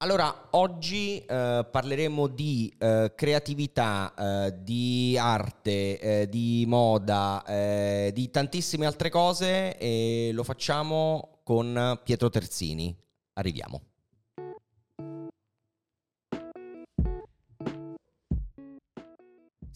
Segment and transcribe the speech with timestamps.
[0.00, 8.30] Allora, oggi eh, parleremo di eh, creatività, eh, di arte, eh, di moda, eh, di
[8.30, 12.94] tantissime altre cose e lo facciamo con Pietro Terzini.
[13.34, 13.95] Arriviamo.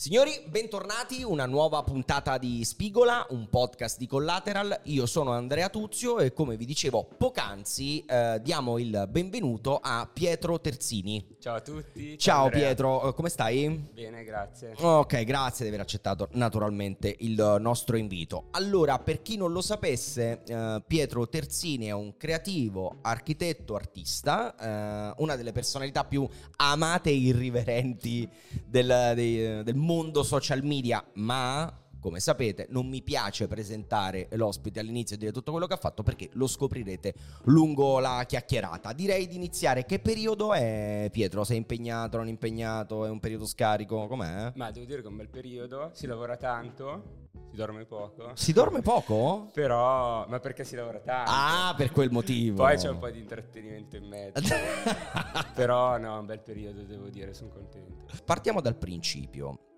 [0.01, 4.81] Signori, bentornati, una nuova puntata di Spigola, un podcast di Collateral.
[4.85, 10.59] Io sono Andrea Tuzio e come vi dicevo poc'anzi eh, diamo il benvenuto a Pietro
[10.59, 11.37] Terzini.
[11.39, 12.17] Ciao a tutti.
[12.17, 12.69] Ciao, Andrea.
[12.69, 13.69] Pietro, eh, come stai?
[13.69, 14.73] Bene, grazie.
[14.79, 18.45] Ok, grazie di aver accettato naturalmente il nostro invito.
[18.53, 25.15] Allora, per chi non lo sapesse, eh, Pietro Terzini è un creativo, architetto, artista, eh,
[25.19, 26.27] una delle personalità più
[26.57, 28.27] amate e irriverenti
[28.65, 29.89] del, del mondo
[30.23, 35.67] social media, ma come sapete non mi piace presentare l'ospite all'inizio e dire tutto quello
[35.67, 38.93] che ha fatto perché lo scoprirete lungo la chiacchierata.
[38.93, 39.85] Direi di iniziare.
[39.85, 41.45] Che periodo è Pietro?
[41.45, 43.05] Sei impegnato, non impegnato?
[43.05, 44.07] È un periodo scarico?
[44.07, 44.53] Com'è?
[44.55, 48.31] Ma devo dire che è un bel periodo, si lavora tanto, si dorme poco.
[48.35, 49.51] Si dorme poco?
[49.53, 51.31] Però, ma perché si lavora tanto?
[51.33, 52.57] Ah, per quel motivo.
[52.57, 54.55] Poi c'è un po' di intrattenimento in mezzo.
[55.55, 58.15] Però no, un bel periodo, devo dire, sono contento.
[58.25, 59.70] Partiamo dal principio.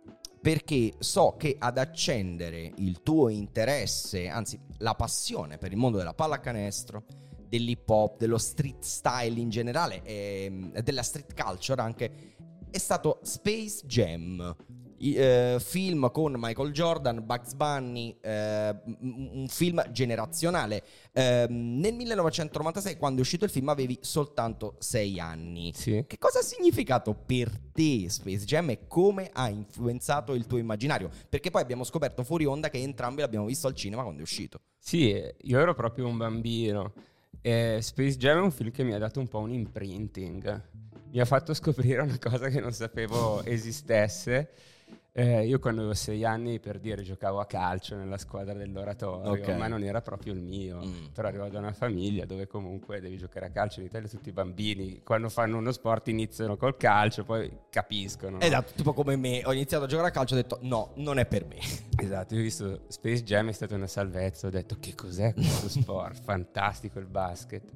[0.42, 6.14] Perché so che ad accendere il tuo interesse, anzi la passione per il mondo della
[6.14, 7.04] pallacanestro,
[7.46, 12.34] dell'hip hop, dello street style in generale e e della street culture anche,
[12.70, 14.56] è stato Space Jam.
[15.02, 20.82] I- eh, film con Michael Jordan, Bugs Bunny, eh, un film generazionale.
[21.12, 25.72] Ehm, nel 1996, quando è uscito il film, avevi soltanto 6 anni.
[25.74, 26.04] Sì.
[26.06, 31.10] Che cosa ha significato per te Space Jam e come ha influenzato il tuo immaginario?
[31.28, 34.60] Perché poi abbiamo scoperto fuori onda che entrambi l'abbiamo visto al cinema quando è uscito.
[34.78, 36.92] Sì, io ero proprio un bambino.
[37.40, 40.62] E Space Jam è un film che mi ha dato un po' un imprinting.
[41.10, 44.50] Mi ha fatto scoprire una cosa che non sapevo esistesse.
[45.14, 49.48] Eh, io quando avevo sei anni, per dire, giocavo a calcio nella squadra dell'oratorio, Ok.
[49.58, 50.82] ma non era proprio il mio.
[50.82, 51.06] Mm.
[51.12, 53.80] Però arrivo da una famiglia dove comunque devi giocare a calcio.
[53.80, 58.38] In Italia tutti i bambini, quando fanno uno sport, iniziano col calcio, poi capiscono.
[58.38, 58.42] no?
[58.42, 61.18] Esatto, tipo come me, ho iniziato a giocare a calcio e ho detto no, non
[61.18, 61.58] è per me.
[62.02, 65.68] Esatto, io ho visto Space Jam, è stata una salvezza, ho detto che cos'è questo
[65.78, 67.70] sport, fantastico il basket.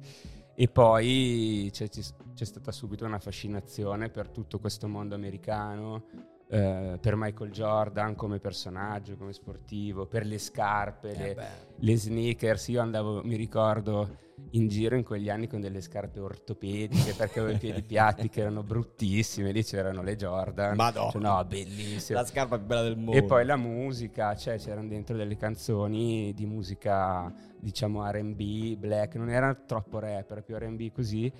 [0.55, 6.03] E poi c'è, c'è stata subito una fascinazione per tutto questo mondo americano,
[6.49, 12.67] eh, per Michael Jordan come personaggio, come sportivo, per le scarpe, Eh le, le sneakers.
[12.69, 17.55] Io andavo, mi ricordo, in giro in quegli anni con delle scarpe ortopediche perché avevo
[17.55, 20.75] i piedi piatti che erano bruttissime, lì c'erano le Jordan.
[20.75, 21.11] Madonna.
[21.11, 22.19] Cioè, no, bellissime.
[22.19, 23.13] La scarpa più bella del mondo.
[23.13, 29.29] E poi la musica, cioè c'erano dentro delle canzoni di musica, diciamo RB, black, non
[29.29, 31.31] era troppo rap, era più RB così.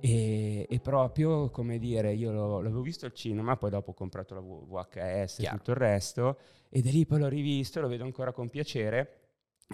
[0.00, 4.34] E, e proprio, come dire, io lo- l'avevo visto al cinema, poi dopo ho comprato
[4.34, 8.32] la VHS e tutto il resto, e da lì poi l'ho rivisto, lo vedo ancora
[8.32, 9.20] con piacere.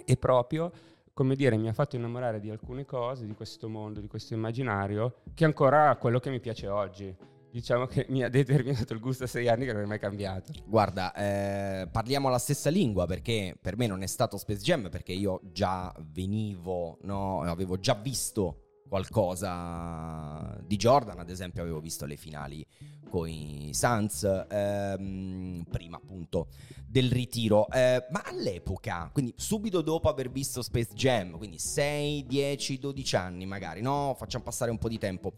[0.05, 0.71] E proprio,
[1.13, 5.17] come dire, mi ha fatto innamorare di alcune cose, di questo mondo, di questo immaginario,
[5.33, 7.15] che è ancora quello che mi piace oggi.
[7.51, 10.51] Diciamo che mi ha determinato il gusto a sei anni che non è mai cambiato.
[10.65, 15.11] Guarda, eh, parliamo la stessa lingua perché per me non è stato Space Jam perché
[15.11, 18.62] io già venivo, no, avevo già visto
[18.93, 22.63] qualcosa di Jordan, ad esempio avevo visto le finali
[23.09, 26.49] con i Suns ehm, prima appunto
[26.85, 32.77] del ritiro, Eh, ma all'epoca, quindi subito dopo aver visto Space Jam, quindi 6, 10,
[32.77, 34.13] 12 anni magari, no?
[34.15, 35.33] Facciamo passare un po' di tempo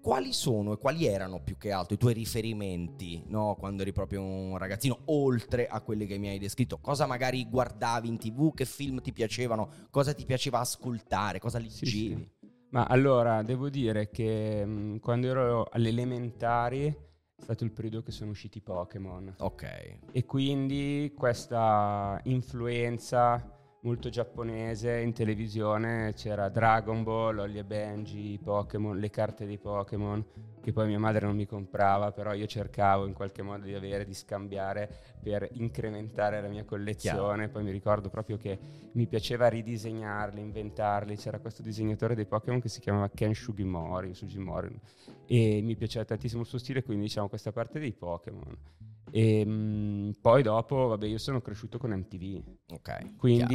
[0.00, 3.56] quali sono e quali erano più che altro i tuoi riferimenti, no?
[3.58, 6.78] Quando eri proprio un ragazzino, oltre a quelli che mi hai descritto?
[6.78, 12.34] Cosa magari guardavi in tv, che film ti piacevano, cosa ti piaceva ascoltare, cosa leggevi?
[12.76, 18.10] Ma allora, devo dire che mh, quando ero alle elementari è stato il periodo che
[18.10, 19.36] sono usciti i Pokémon.
[19.38, 19.98] Ok.
[20.12, 23.42] E quindi questa influenza
[23.80, 29.56] molto giapponese in televisione c'era Dragon Ball, Holly e Benji, i Pokémon, le carte dei
[29.56, 30.22] Pokémon
[30.66, 34.04] che poi mia madre non mi comprava, però io cercavo in qualche modo di avere,
[34.04, 34.90] di scambiare
[35.22, 37.48] per incrementare la mia collezione.
[37.48, 38.58] Poi mi ricordo proprio che
[38.94, 41.14] mi piaceva ridisegnarli, inventarli.
[41.14, 44.76] C'era questo disegnatore dei Pokémon che si chiamava Ken Sugimori, Sugimori
[45.28, 48.58] e mi piaceva tantissimo il suo stile, quindi diciamo questa parte dei Pokémon.
[49.12, 52.42] E mh, poi dopo, vabbè, io sono cresciuto con MTV,
[52.72, 53.14] Ok.
[53.36, 53.54] chiaro.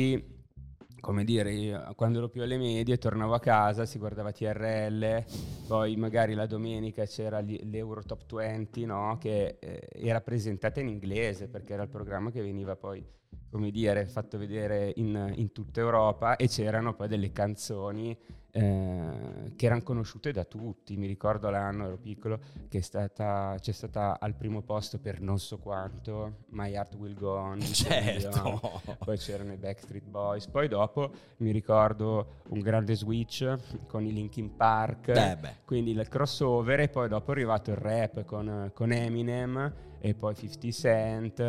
[1.02, 5.26] Come dire, io, quando ero più alle medie tornavo a casa, si guardava TRL,
[5.68, 9.18] poi magari la domenica c'era l'Euro Top 20, no?
[9.20, 13.04] che eh, era presentata in inglese perché era il programma che veniva poi,
[13.50, 18.18] come dire, fatto vedere in, in tutta Europa e c'erano poi delle canzoni
[18.52, 20.98] eh, che erano conosciute da tutti.
[20.98, 25.58] Mi ricordo l'anno, ero piccolo, che stata, c'è stata al primo posto per non so
[25.58, 27.60] quanto My Heart Will Go On.
[27.82, 28.82] Certo.
[29.00, 30.48] Poi c'erano i Backstreet Boys.
[30.48, 33.58] Poi dopo mi ricordo un grande switch
[33.88, 38.26] con i Linkin Park, Eh quindi il crossover e poi dopo è arrivato il rap
[38.26, 41.40] con, con Eminem e poi 50 Cent,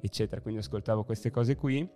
[0.00, 0.40] eccetera.
[0.40, 1.88] Quindi ascoltavo queste cose qui.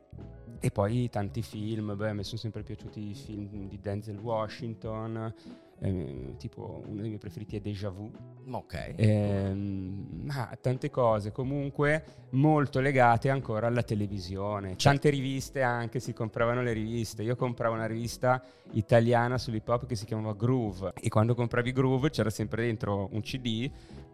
[0.64, 5.34] E poi tanti film, beh, mi sono sempre piaciuti i film di Denzel Washington,
[5.80, 8.08] eh, tipo uno dei miei preferiti è Deja Vu.
[8.48, 8.94] Ok.
[8.94, 14.76] Ehm, ma tante cose comunque molto legate ancora alla televisione.
[14.76, 17.24] Tante riviste anche, si compravano le riviste.
[17.24, 22.10] Io compravo una rivista italiana sull'hip hop che si chiamava Groove e quando compravi Groove
[22.10, 23.68] c'era sempre dentro un CD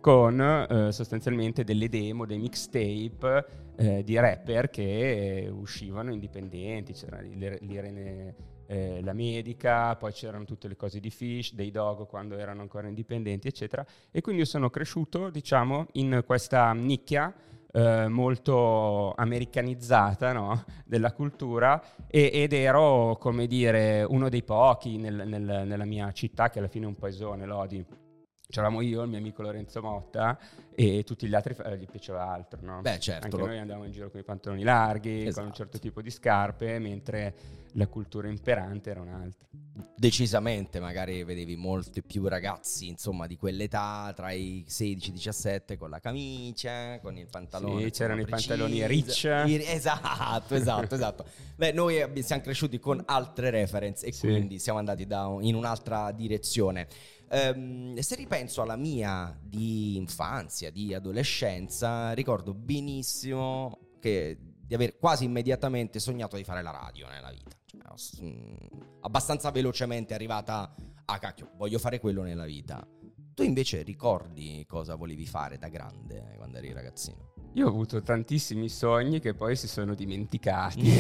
[0.09, 3.45] con eh, sostanzialmente delle demo, dei mixtape
[3.77, 8.35] eh, di rapper che eh, uscivano indipendenti, c'era l'Irene
[8.65, 12.89] eh, la medica, poi c'erano tutte le cose di Fish, dei Dogo quando erano ancora
[12.89, 13.85] indipendenti, eccetera.
[14.11, 17.31] E quindi io sono cresciuto, diciamo, in questa nicchia
[17.71, 20.65] eh, molto americanizzata no?
[20.87, 26.49] della cultura e, ed ero, come dire, uno dei pochi nel, nel, nella mia città,
[26.49, 27.85] che alla fine è un paesone, Lodi
[28.51, 30.39] C'eravamo io, il mio amico Lorenzo Motta
[30.75, 32.81] e tutti gli altri eh, gli piaceva altro, no?
[32.81, 33.27] Beh, certo.
[33.27, 35.41] Anche noi andavamo in giro con i pantaloni larghi, esatto.
[35.41, 37.35] con un certo tipo di scarpe, mentre
[37.73, 39.47] la cultura imperante era un'altra.
[39.97, 45.77] Decisamente, magari vedevi molti più ragazzi, insomma, di quell'età, tra i 16 e i 17,
[45.77, 47.85] con la camicia, con il pantalone.
[47.85, 49.25] Sì, c'erano i pantaloni rich.
[49.25, 51.25] Esatto, esatto, esatto.
[51.57, 54.27] Beh, noi siamo cresciuti con altre reference e sì.
[54.27, 56.89] quindi siamo andati da, in un'altra direzione.
[57.31, 64.39] Um, se ripenso alla mia di infanzia, di adolescenza, ricordo benissimo che,
[64.69, 67.57] di aver quasi immediatamente sognato di fare la radio nella vita.
[67.65, 68.69] Cioè, mh,
[69.01, 70.75] abbastanza velocemente arrivata
[71.07, 72.87] a cacchio, voglio fare quello nella vita.
[73.35, 77.33] Tu invece ricordi cosa volevi fare da grande quando eri ragazzino?
[77.55, 80.93] Io ho avuto tantissimi sogni che poi si sono dimenticati.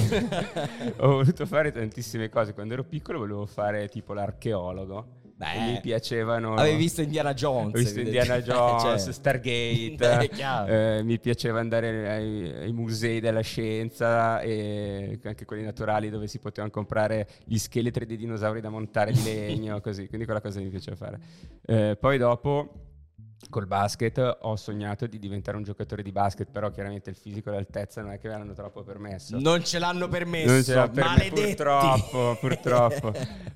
[0.99, 2.55] ho voluto fare tantissime cose.
[2.55, 5.17] Quando ero piccolo volevo fare tipo l'archeologo.
[5.38, 6.55] Beh, mi piacevano.
[6.55, 7.73] Avevi visto Indiana Jones?
[7.73, 9.12] Ho visto Indiana Jones, cioè.
[9.12, 10.31] Stargate.
[10.99, 16.40] eh, mi piaceva andare ai, ai, musei della scienza e anche quelli naturali dove si
[16.40, 20.08] potevano comprare gli scheletri dei dinosauri da montare di legno, così.
[20.08, 21.20] Quindi quella cosa mi piaceva fare.
[21.64, 22.88] Eh, poi dopo
[23.50, 27.52] col basket ho sognato di diventare un giocatore di basket, però chiaramente il fisico e
[27.52, 29.38] l'altezza non è che me l'hanno troppo permesso.
[29.38, 31.40] Non ce l'hanno permesso, non ce l'ha per maledetti.
[31.40, 33.14] purtroppo, purtroppo.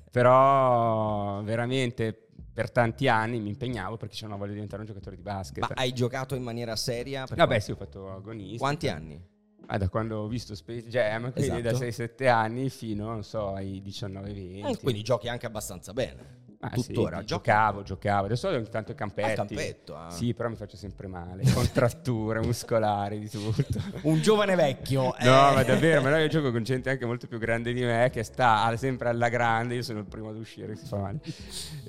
[0.09, 2.17] però veramente
[2.53, 5.59] per tanti anni mi impegnavo perché c'era una voglia di diventare un giocatore di basket.
[5.59, 7.25] Ma hai giocato in maniera seria?
[7.25, 7.61] Vabbè, quanti...
[7.61, 8.57] sì, ho fatto agonista.
[8.57, 9.31] Quanti anni?
[9.67, 11.79] Ah, da quando ho visto Space Jam, quindi esatto.
[11.79, 14.67] da 6-7 anni fino, non so, ai 19-20.
[14.67, 16.41] Eh, quindi giochi anche abbastanza bene.
[16.63, 18.25] Ah, tuttora sì, giocavo, giocavo.
[18.25, 19.31] Adesso ogni tanto campetti.
[19.31, 20.09] Ah, campetto, ah.
[20.09, 21.43] Sì, però mi faccio sempre male.
[21.53, 23.81] Contratture muscolari, di tutto.
[24.03, 25.15] Un giovane vecchio.
[25.17, 25.25] Eh.
[25.25, 28.09] No, ma davvero, ma no, io gioco con gente anche molto più grande di me
[28.11, 29.75] che sta sempre alla grande.
[29.75, 31.19] Io sono il primo ad uscire, si fa male.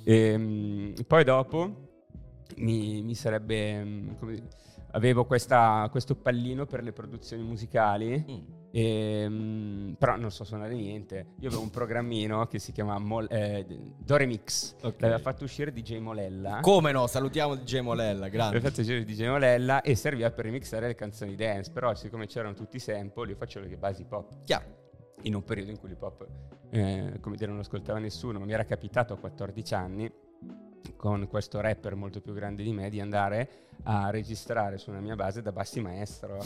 [0.03, 1.93] E, ehm, poi dopo
[2.57, 3.85] mi, mi sarebbe...
[3.85, 4.43] Mm, come,
[4.95, 8.25] avevo questa, questo pallino per le produzioni musicali.
[8.29, 11.27] Mm e, ehm, però non so suonare niente.
[11.39, 13.65] Io avevo un programmino che si chiama Mol- eh,
[13.97, 14.75] Doremix.
[14.79, 14.95] Okay.
[14.99, 16.59] L'aveva fatto uscire DJ Molella.
[16.61, 17.07] Come no?
[17.07, 18.55] Salutiamo DJ Molella, grande.
[18.55, 21.71] L'aveva fatto uscire DJ Molella e serviva per remixare le canzoni dance.
[21.71, 24.43] Però, siccome c'erano tutti i sample, io facevo le basi pop.
[24.43, 24.83] Chiaro.
[25.23, 26.27] In un periodo in cui l'hip hop,
[26.71, 30.13] eh, come dire, non ascoltava nessuno, ma mi era capitato a 14 anni
[30.97, 33.49] con questo rapper molto più grande di me di andare
[33.85, 36.43] a registrare su una mia base da bassi maestro.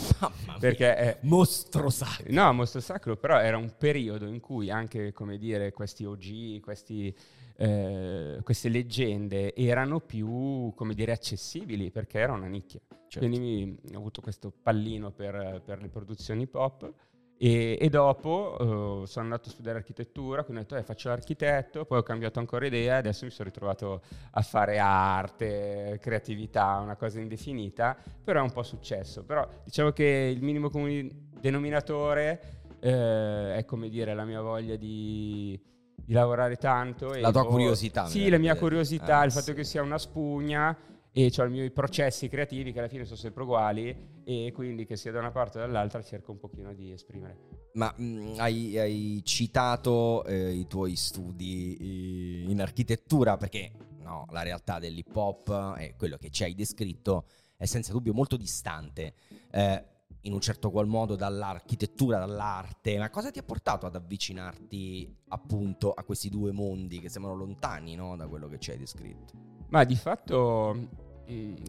[0.58, 2.26] Perché è mostro sacro.
[2.32, 7.14] No mostro sacro però era un periodo in cui anche come dire questi OG questi,
[7.56, 12.80] eh, queste leggende erano più come dire accessibili perché era una nicchia.
[13.08, 13.26] Certo.
[13.26, 16.92] quindi mi, ho avuto questo pallino per, per le produzioni pop
[17.40, 21.84] e, e dopo uh, sono andato a studiare architettura, quindi ho detto eh, faccio l'architetto,
[21.84, 24.02] poi ho cambiato ancora idea e adesso mi sono ritrovato
[24.32, 29.24] a fare arte, creatività, una cosa indefinita, però è un po' successo.
[29.24, 32.40] Però diciamo che il minimo comune denominatore
[32.80, 35.58] eh, è come dire la mia voglia di,
[35.94, 37.14] di lavorare tanto.
[37.14, 38.06] La tua curiosità.
[38.06, 39.54] Sì, la mia curiosità, ah, il fatto sì.
[39.54, 40.76] che sia una spugna
[41.18, 44.94] e ho i miei processi creativi che alla fine sono sempre uguali e quindi che
[44.94, 47.36] sia da una parte o dall'altra cerco un pochino di esprimere.
[47.72, 54.42] Ma mh, mm, hai, hai, citato eh, i tuoi studi in architettura perché no, la
[54.42, 59.14] realtà dell'hip hop e quello che ci hai descritto è senza dubbio molto distante.
[59.50, 59.84] Eh,
[60.22, 65.92] in un certo qual modo dall'architettura, dall'arte, ma cosa ti ha portato ad avvicinarti appunto
[65.92, 68.16] a questi due mondi che sembrano lontani no?
[68.16, 69.32] da quello che ci hai descritto?
[69.68, 71.06] Ma di fatto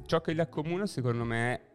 [0.05, 1.69] ciò che li accomuna secondo me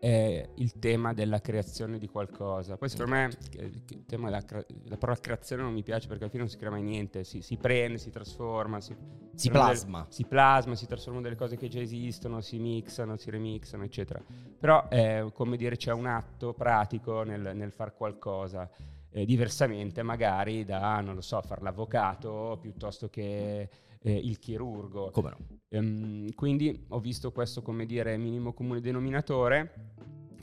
[0.00, 2.78] è il tema della creazione di qualcosa.
[2.78, 6.42] Poi per me il tema della la parola creazione non mi piace perché alla fine
[6.44, 8.96] non si crea mai niente, si, si prende, si trasforma, si,
[9.34, 9.98] si plasma.
[10.00, 14.22] Delle, si plasma, si trasformano delle cose che già esistono, si mixano, si remixano, eccetera.
[14.58, 18.68] Però è come dire c'è un atto pratico nel, nel far qualcosa.
[19.12, 23.68] Eh, diversamente magari da, non lo so, fare l'avvocato piuttosto che
[24.02, 25.10] eh, il chirurgo.
[25.10, 25.36] Come no?
[25.68, 29.88] Ehm, quindi ho visto questo come dire minimo comune denominatore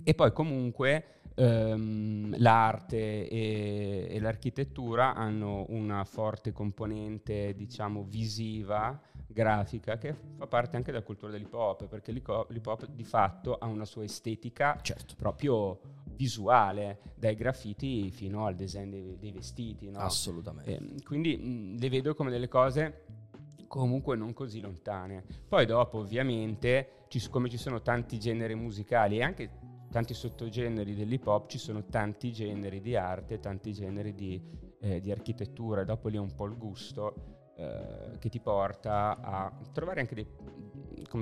[0.04, 9.98] e poi comunque ehm, l'arte e, e, l'architettura hanno una forte componente diciamo visiva, grafica
[9.98, 13.86] che fa parte anche della cultura dell'hip hop perché l'hip hop di fatto ha una
[13.86, 15.16] sua estetica certo.
[15.18, 15.80] proprio
[16.16, 19.90] visuale, dai graffiti fino al design dei, dei vestiti.
[19.90, 20.00] No?
[20.00, 20.76] Assolutamente.
[20.76, 23.04] Eh, quindi mh, le vedo come delle cose
[23.68, 25.24] comunque non così lontane.
[25.48, 29.50] Poi dopo ovviamente, ci, come ci sono tanti generi musicali e anche
[29.92, 34.42] tanti sottogeneri dell'hip hop, ci sono tanti generi di arte, tanti generi di,
[34.82, 39.52] eh, di architettura, dopo lì è un po' il gusto eh, che ti porta a
[39.72, 40.28] trovare anche dei,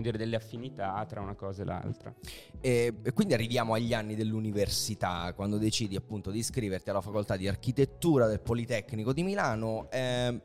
[0.02, 2.14] dire, delle affinità tra una cosa e l'altra.
[2.60, 8.28] E, quindi arriviamo agli anni dell'università, quando decidi appunto di iscriverti alla facoltà di architettura
[8.28, 9.88] del Politecnico di Milano.
[9.92, 10.42] Eh,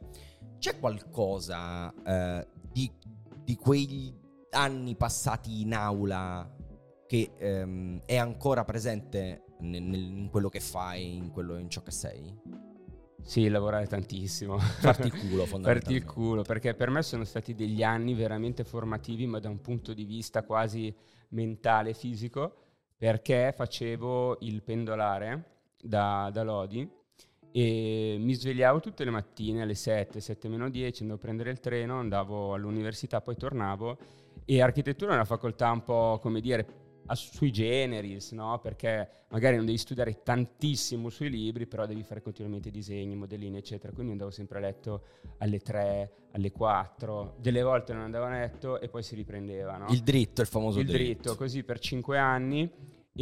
[0.60, 2.92] c'è qualcosa eh, di,
[3.42, 4.14] di, quegli
[4.50, 6.48] anni passati in aula
[7.06, 11.82] che ehm, è ancora presente nel, nel, in quello che fai, in, quello, in ciò
[11.82, 12.38] che sei?
[13.22, 14.58] Sì, lavorare tantissimo.
[14.58, 15.80] Farti il culo, fondamentalmente.
[15.80, 19.60] Farti il culo, perché per me sono stati degli anni veramente formativi, ma da un
[19.60, 20.94] punto di vista quasi
[21.30, 22.56] mentale, fisico,
[22.96, 26.98] perché facevo il pendolare da, da Lodi
[27.52, 31.61] e mi svegliavo tutte le mattine alle 7, 7 meno 10, andavo a prendere il
[31.61, 33.99] treno, andavo all'università, poi tornavo
[34.45, 36.66] e architettura è una facoltà un po' come dire
[37.12, 38.59] sui generis, no?
[38.61, 43.92] perché magari non devi studiare tantissimo sui libri, però devi fare continuamente disegni, modellini, eccetera.
[43.92, 45.02] Quindi andavo sempre a letto
[45.38, 49.76] alle 3, alle 4, delle volte non andavo a letto e poi si riprendeva.
[49.76, 49.87] No?
[49.90, 51.04] Il dritto, il famoso il dritto.
[51.04, 51.37] dritto.
[51.37, 52.71] così per 5 anni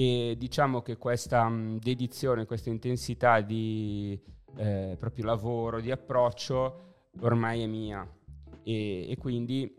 [0.00, 1.50] e diciamo che questa
[1.81, 4.17] dedizione, questa intensità di
[4.55, 8.09] eh, proprio lavoro, di approccio ormai è mia.
[8.62, 9.75] E, e quindi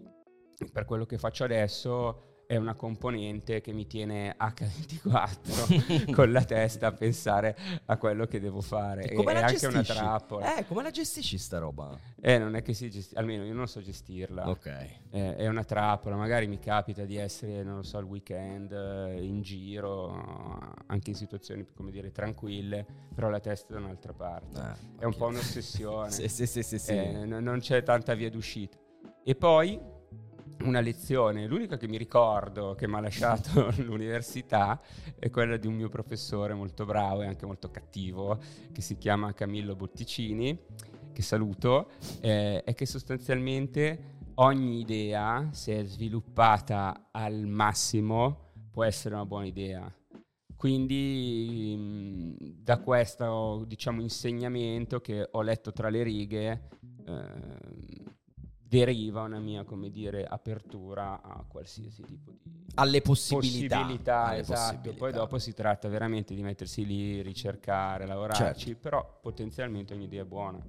[0.73, 6.87] per quello che faccio adesso è una componente che mi tiene H24 con la testa
[6.87, 9.03] a pensare a quello che devo fare.
[9.03, 10.57] E come è anche una trappola.
[10.57, 11.95] Eh, come la gestisci sta roba?
[12.19, 14.49] Eh, non è che si gestisce, almeno io non so gestirla.
[14.49, 14.65] Ok.
[15.11, 19.23] Eh, è una trappola, magari mi capita di essere, non lo so, al weekend, eh,
[19.23, 24.59] in giro, anche in situazioni, come dire, tranquille, però la testa da un'altra parte.
[24.97, 26.09] Eh, è un po' un'ossessione.
[26.09, 26.93] sì, sì, sì, sì, sì.
[26.93, 28.75] Eh, n- non c'è tanta via d'uscita.
[29.23, 29.79] E poi
[30.63, 34.81] una lezione, l'unica che mi ricordo che mi ha lasciato l'università
[35.17, 38.39] è quella di un mio professore molto bravo e anche molto cattivo
[38.71, 40.57] che si chiama Camillo Botticini,
[41.13, 49.15] che saluto, eh, e che sostanzialmente ogni idea, se è sviluppata al massimo, può essere
[49.15, 49.93] una buona idea.
[50.55, 56.67] Quindi mh, da questo diciamo, insegnamento che ho letto tra le righe,
[57.05, 57.98] eh,
[58.69, 63.77] deriva una mia, come dire, apertura a qualsiasi tipo di alle possibilità.
[63.77, 64.59] possibilità alle esatto.
[64.59, 64.97] possibilità.
[64.97, 68.79] Poi dopo si tratta veramente di mettersi lì, ricercare, lavorarci, certo.
[68.79, 70.63] però potenzialmente ogni idea è buona.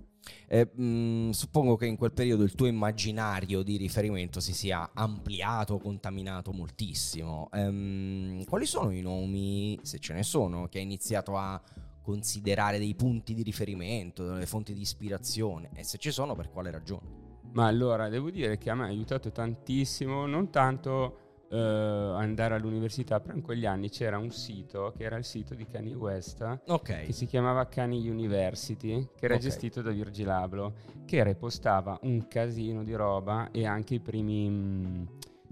[0.46, 5.78] Eh, mh, suppongo che in quel periodo il tuo immaginario di riferimento si sia ampliato,
[5.78, 7.48] contaminato moltissimo.
[7.52, 11.60] Ehm, quali sono i nomi, se ce ne sono, che hai iniziato a
[12.02, 15.70] considerare dei punti di riferimento, delle fonti di ispirazione?
[15.74, 17.19] E se ci sono, per quale ragione?
[17.52, 21.16] Ma allora, devo dire che a me ha aiutato tantissimo, non tanto
[21.50, 25.66] eh, andare all'università, però in quegli anni c'era un sito, che era il sito di
[25.66, 27.06] Kanye West, okay.
[27.06, 29.46] che si chiamava Kanye University, che era okay.
[29.46, 34.48] gestito da Virgil Abloh, che repostava un casino di roba e anche i primi...
[34.48, 35.08] Mh,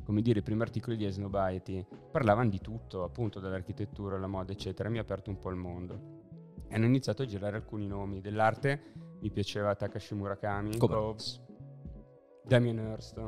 [0.09, 4.89] come dire, i primi articoli di Esnobiety parlavano di tutto, appunto dall'architettura, alla moda, eccetera.
[4.89, 6.01] Mi ha aperto un po' il mondo.
[6.67, 8.95] E hanno iniziato a girare alcuni nomi dell'arte.
[9.21, 11.43] Mi piaceva Takashi Murakami, Groves,
[12.49, 13.21] Damien Hirst.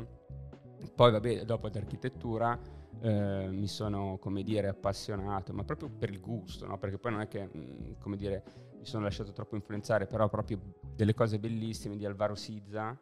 [0.94, 2.58] Poi vabbè, dopo d'architettura
[3.02, 6.78] eh, mi sono, come dire, appassionato, ma proprio per il gusto, no?
[6.78, 8.42] Perché poi non è che, mh, mm, come dire,
[8.78, 10.58] mi sono lasciato troppo influenzare, però proprio
[10.94, 12.98] delle cose bellissime di Alvaro Sizza,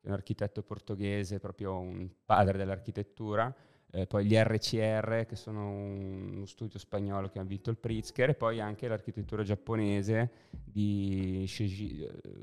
[0.00, 3.54] che è un architetto portoghese, proprio un padre dell'architettura,
[3.92, 8.30] eh, poi gli RCR che sono un, uno studio spagnolo che ha vinto il Pritzker
[8.30, 12.02] e poi anche l'architettura giapponese di Sheiji,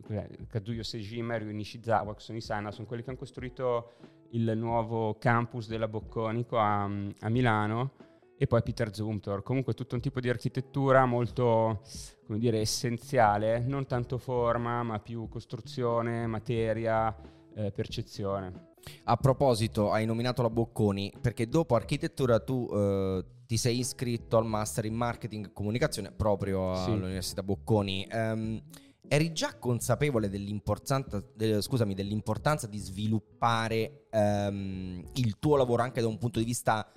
[0.10, 3.94] eh, Kazuyo Sejima e Ryu Nishizawa che sono i Sana, sono quelli che hanno costruito
[4.32, 7.94] il nuovo campus della Bocconico a, a Milano
[8.38, 9.42] e poi Peter Zumthor.
[9.42, 11.82] Comunque tutto un tipo di architettura molto,
[12.25, 17.16] come dire, essenziale, non tanto forma, ma più costruzione, materia,
[17.58, 18.76] eh, percezione.
[19.06, 24.46] A proposito, hai nominato la Bocconi perché dopo architettura tu eh, ti sei iscritto al
[24.46, 26.92] master in marketing e comunicazione proprio sì.
[26.92, 28.08] all'Università Bocconi.
[28.12, 28.62] Um,
[29.08, 36.08] eri già consapevole dell'importanza, de, scusami, dell'importanza di sviluppare um, il tuo lavoro anche da
[36.08, 36.90] un punto di vista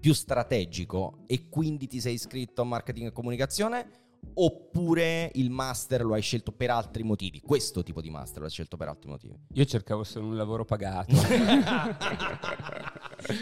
[0.00, 4.07] più strategico e quindi ti sei iscritto a marketing e comunicazione?
[4.40, 7.40] Oppure il master lo hai scelto per altri motivi?
[7.40, 9.36] Questo tipo di master lo hai scelto per altri motivi?
[9.54, 11.14] Io cercavo solo un lavoro pagato.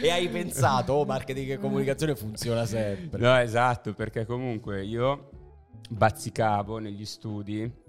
[0.02, 3.20] e hai pensato, oh, marketing e comunicazione funziona sempre.
[3.20, 5.30] No, esatto, perché comunque io
[5.90, 7.84] bazzicavo negli studi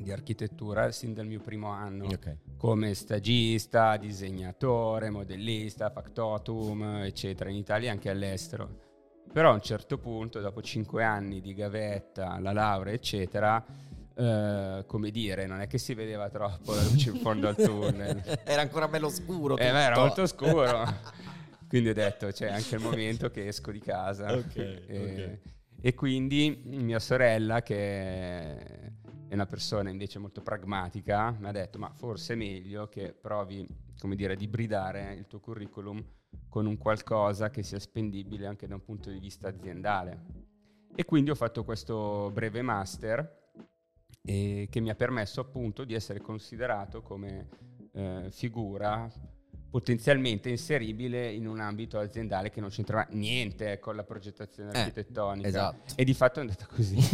[0.00, 2.38] di architettura sin dal mio primo anno okay.
[2.56, 8.90] come stagista, disegnatore, modellista, factotum, eccetera, in Italia e anche all'estero.
[9.32, 13.64] Però a un certo punto, dopo cinque anni di gavetta, la laurea, eccetera,
[14.14, 18.22] eh, come dire, non è che si vedeva troppo la luce in fondo al tunnel.
[18.44, 19.56] era ancora bello scuro.
[19.56, 20.84] Eh, era molto scuro.
[21.66, 24.34] quindi ho detto, c'è anche il momento che esco di casa.
[24.34, 25.40] Okay, e, okay.
[25.80, 31.90] e quindi mia sorella, che è una persona invece molto pragmatica, mi ha detto, ma
[31.94, 33.66] forse è meglio che provi,
[33.98, 36.04] come dire, ad ibridare il tuo curriculum
[36.48, 40.50] con un qualcosa che sia spendibile anche da un punto di vista aziendale.
[40.94, 43.40] E quindi ho fatto questo breve master
[44.24, 47.48] eh, che mi ha permesso appunto di essere considerato come
[47.92, 49.10] eh, figura
[49.72, 55.48] potenzialmente inseribile in un ambito aziendale che non c'entrava niente con la progettazione eh, architettonica.
[55.48, 55.94] Esatto.
[55.96, 56.98] E di fatto è andata così.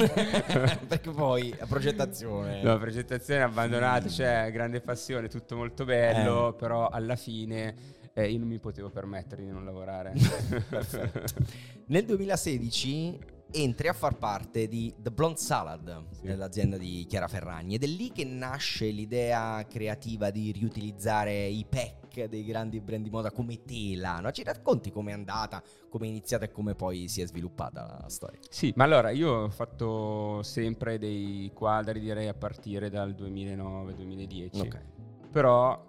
[0.88, 2.60] Perché poi la progettazione...
[2.60, 6.54] No, la progettazione abbandonata, cioè grande passione, tutto molto bello, eh.
[6.54, 7.76] però alla fine
[8.18, 10.12] eh, io non mi potevo permettere di non lavorare.
[11.86, 16.26] Nel 2016 entri a far parte di The Blonde Salad, sì.
[16.26, 22.24] dell'azienda di Chiara Ferragni, ed è lì che nasce l'idea creativa di riutilizzare i pack
[22.24, 24.18] dei grandi brand di moda come tela.
[24.18, 24.32] No?
[24.32, 28.40] Ci racconti com'è andata, come è iniziata e come poi si è sviluppata la storia?
[28.50, 34.58] Sì, ma allora io ho fatto sempre dei quadri, direi a partire dal 2009-2010.
[34.58, 34.82] Okay.
[35.30, 35.86] Però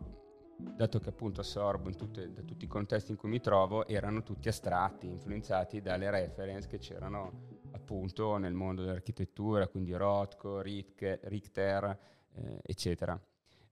[0.60, 4.50] dato che appunto assorbo tutte, da tutti i contesti in cui mi trovo, erano tutti
[4.50, 12.00] astratti, influenzati dalle reference che c'erano appunto nel mondo dell'architettura, quindi Rothko, Richter,
[12.34, 13.20] eh, eccetera.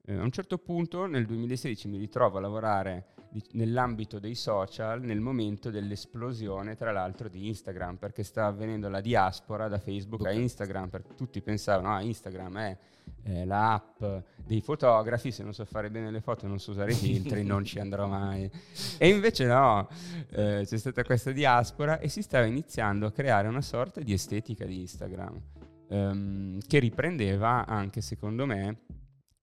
[0.06, 3.08] Eh, a un certo punto nel 2016 mi ritrovo a lavorare
[3.52, 9.67] nell'ambito dei social nel momento dell'esplosione tra l'altro di Instagram perché sta avvenendo la diaspora
[9.67, 10.36] da Facebook okay.
[10.36, 12.78] a Instagram perché tutti pensavano ah Instagram è
[13.23, 14.04] eh, l'app
[14.36, 17.63] dei fotografi se non so fare bene le foto non so usare i filtri non
[17.63, 18.50] ci andrò mai
[18.97, 19.88] e invece no
[20.32, 24.65] eh, c'è stata questa diaspora e si stava iniziando a creare una sorta di estetica
[24.65, 25.41] di Instagram
[25.89, 28.78] ehm, che riprendeva anche secondo me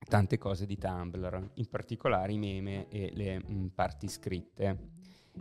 [0.04, 4.92] tante cose di Tumblr, in particolare i meme e le mh, mm, parti scritte.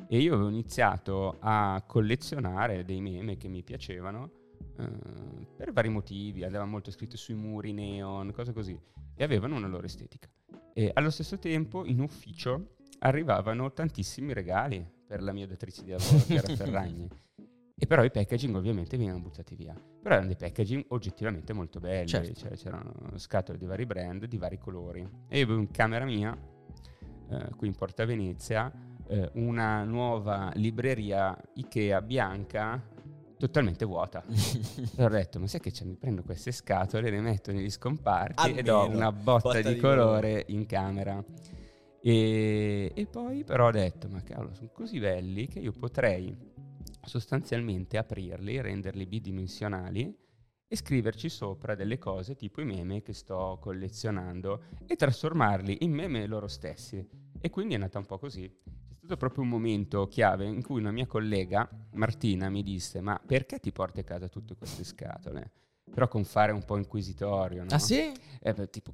[0.08, 4.32] E io avevo iniziato a collezionare dei meme che mi piacevano
[4.78, 8.80] uh, per vari motivi, avevano molto scritto sui muri neon, cose così,
[9.16, 10.28] e avevano una loro estetica.
[10.74, 16.24] E allo stesso tempo in ufficio arrivavano tantissimi regali per la mia datrice di lavoro,
[16.26, 17.08] che era Ferragni.
[17.84, 19.74] E però i packaging ovviamente venivano buttati via.
[19.74, 22.34] Però erano dei packaging oggettivamente molto belli, certo.
[22.34, 25.06] cioè, c'erano scatole di vari brand, di vari colori.
[25.28, 26.34] E io avevo in camera mia,
[27.30, 28.72] eh, qui in Porta Venezia,
[29.06, 32.82] eh, una nuova libreria Ikea bianca
[33.38, 34.24] totalmente vuota.
[34.96, 35.84] e ho detto, ma sai che c'è?
[35.84, 39.74] Mi prendo queste scatole, le metto negli scomparti Almeno, ed ho una botta, botta di,
[39.74, 41.22] di, colore in camera.
[42.02, 46.52] E, e poi però ho detto, ma cavolo, sono così belli che io potrei
[47.06, 50.16] sostanzialmente aprirli, renderli bidimensionali
[50.68, 56.26] e scriverci sopra delle cose tipo i meme che sto collezionando e trasformarli in meme
[56.26, 57.08] loro stessi.
[57.40, 58.50] E quindi è nata un po' così.
[58.50, 63.22] C'è stato proprio un momento chiave in cui una mia collega, Martina, mi disse ma
[63.24, 65.52] perché ti porti a casa tutte queste scatole?
[65.94, 67.70] Però con fare un po' inquisitorio, no?
[67.70, 68.12] Ah sì?
[68.42, 68.94] Eh, tipo,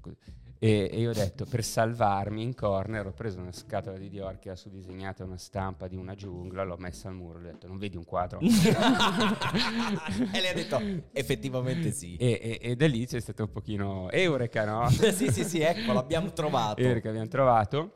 [0.61, 4.39] e, e, io ho detto, per salvarmi in corner, ho preso una scatola di Dior
[4.39, 7.65] che ha su disegnata una stampa di una giungla, l'ho messa al muro, ho detto,
[7.65, 8.39] non vedi un quadro?
[8.43, 8.45] e
[10.41, 10.81] lei ha detto,
[11.13, 12.17] effettivamente sì.
[12.17, 14.89] E, e, e, da lì c'è stato un pochino Eureka, no?
[14.91, 16.81] sì, sì, sì, ecco, l'abbiamo trovato.
[16.81, 17.91] Eureka, abbiamo trovato.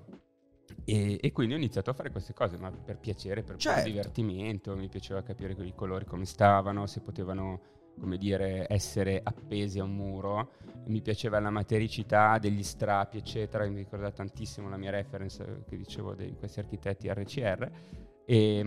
[0.86, 3.90] E, e, quindi ho iniziato a fare queste cose, ma per piacere, per certo.
[3.90, 7.62] divertimento, mi piaceva capire i colori come stavano, se potevano,
[8.00, 10.52] come dire, essere appesi a un muro,
[10.86, 16.14] mi piaceva la matericità degli strappi, eccetera, mi ricorda tantissimo la mia reference che dicevo
[16.14, 17.72] di questi architetti RCR.
[18.26, 18.60] E,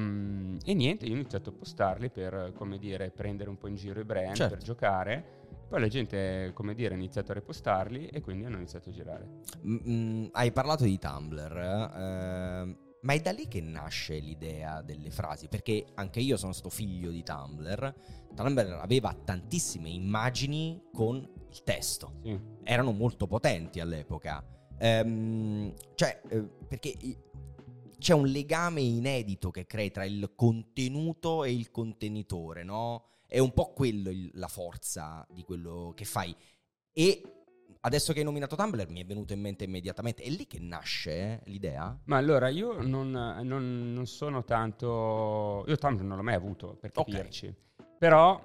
[0.65, 4.01] e, niente, io ho iniziato a postarli per, come dire, prendere un po' in giro
[4.01, 4.55] i brand, Certo.
[4.55, 5.25] per giocare.
[5.69, 9.29] Poi la gente, come dire, ha iniziato a repostarli e quindi hanno iniziato a girare.
[9.67, 15.11] Mm, mm, hai parlato di Tumblr, eh, ma è da lì che nasce l'idea delle
[15.13, 15.47] frasi?
[15.47, 17.95] Perché anche io sono stato figlio di Tumblr.
[18.35, 22.15] Tumblr aveva tantissime immagini con il testo.
[22.25, 22.37] Sì.
[22.65, 24.45] Erano molto potenti all'epoca.
[24.79, 26.97] Ehm, cioè, eh, perché
[27.97, 33.05] c'è un legame inedito che crei tra il contenuto e il contenitore, no?
[33.29, 36.35] È un po' quello il- la forza di quello che fai.
[36.93, 37.23] E
[37.87, 40.23] adesso che hai nominato Tumblr mi è venuto in mente immediatamente.
[40.23, 41.97] È lì che nasce eh, l'idea?
[42.05, 45.65] Ma allora io non, non- non sono tanto.
[45.67, 47.55] Io Tumblr non l'ho mai avuto per capirci.
[47.99, 48.43] Però,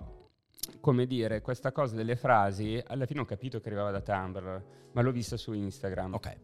[0.80, 5.02] come dire, questa cosa delle frasi, alla fine ho capito che arrivava da Tumblr, ma
[5.02, 6.14] l'ho vista su Instagram.
[6.14, 6.38] Ok.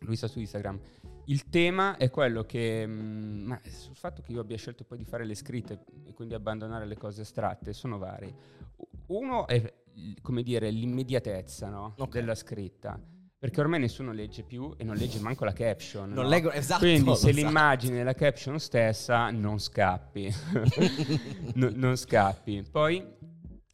[0.00, 0.78] L'ho vista su Instagram.
[1.26, 2.84] Il tema è quello che.
[2.86, 6.34] mm, ma sul fatto che io abbia scelto poi di fare le scritte e quindi
[6.34, 8.34] abbandonare le cose astratte sono vari.
[9.06, 9.72] Uno è,
[10.20, 11.94] come dire, l'immediatezza no?
[11.98, 12.12] Ok.
[12.12, 13.00] della scritta.
[13.42, 16.12] Perché ormai nessuno legge più e non legge manco la caption.
[16.12, 16.30] Non no?
[16.30, 16.78] leggo esatto.
[16.80, 17.34] Quindi se esatto.
[17.34, 20.32] l'immagine è la caption stessa, non scappi.
[21.54, 22.62] No- non scappi.
[22.70, 23.04] Poi,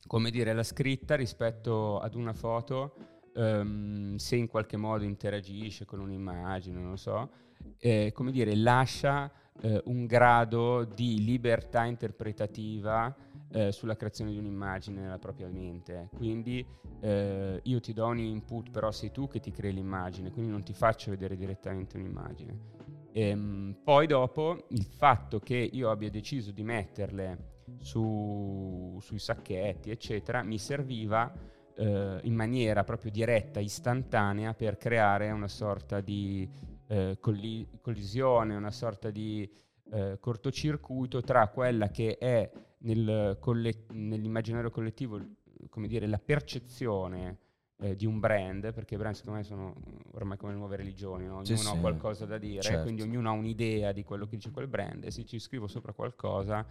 [0.06, 2.94] come dire, la scritta rispetto ad una foto,
[3.34, 7.30] ehm, se in qualche modo interagisce con un'immagine, non lo so,
[7.78, 13.14] eh, come dire, lascia eh, un grado di libertà interpretativa
[13.52, 16.08] eh, sulla creazione di un'immagine nella propria mente.
[16.16, 16.64] Quindi
[17.00, 20.62] eh, io ti do un input, però sei tu che ti crei l'immagine, quindi non
[20.62, 22.76] ti faccio vedere direttamente un'immagine.
[23.12, 30.42] Ehm, poi dopo il fatto che io abbia deciso di metterle su- sui sacchetti, eccetera,
[30.42, 31.32] mi serviva
[31.76, 36.48] eh, in maniera proprio diretta, istantanea, per creare una sorta di
[36.88, 39.48] eh, colli- collisione, una sorta di
[39.90, 45.20] eh, cortocircuito tra quella che è nel colle- nell'immaginario collettivo,
[45.68, 47.38] come dire, la percezione
[47.80, 49.74] eh, di un brand, perché i brand secondo me sono
[50.12, 51.38] ormai come le nuove religioni, no?
[51.38, 51.68] Ognuno sì.
[51.68, 52.82] ha qualcosa da dire, Certo.
[52.82, 55.92] quindi ognuno ha un'idea di quello che dice quel brand e se ci scrivo sopra
[55.92, 56.66] qualcosa,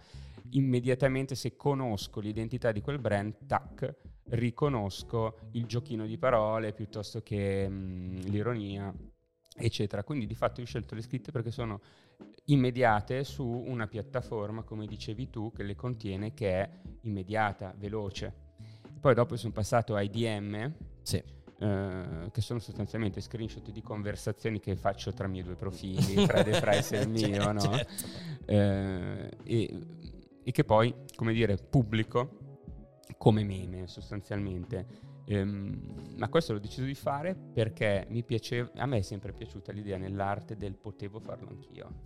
[0.50, 3.94] immediatamente se conosco l'identità di quel brand, tac,
[4.30, 8.92] riconosco il giochino di parole piuttosto che mm, l'ironia,
[9.56, 10.04] eccetera.
[10.04, 11.80] Quindi di fatto io ho scelto le scritte perché sono
[12.46, 16.70] immediate su una piattaforma, come dicevi tu, che le contiene, che è
[17.02, 18.32] immediata, veloce.
[19.00, 21.22] Poi dopo sono passato ai DM, Sì.
[21.60, 26.48] eh, che sono sostanzialmente screenshot di conversazioni che faccio tra i miei due profili, Fred
[26.48, 27.60] e Price e il mio, no?
[27.60, 28.06] Certo.
[28.46, 29.78] Eh, e,
[30.42, 32.36] e che poi, come dire, pubblico
[33.18, 34.86] come meme sostanzialmente.
[35.30, 39.72] Ehm, ma questo l'ho deciso di fare perché mi piaceva, a me è sempre piaciuta
[39.72, 42.00] l'idea nell'arte del potevo farlo anch'io.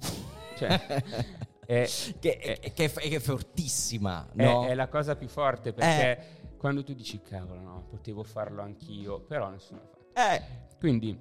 [0.57, 1.05] Cioè,
[1.65, 4.67] è, che, è- che è, fortissima, è- no?
[4.67, 9.49] è la cosa più forte perché quando tu dici cavolo, no, potevo farlo anch'io, però
[9.51, 10.07] nessuno l'ha fatto.
[10.15, 10.43] Eh,
[10.79, 11.17] Quindi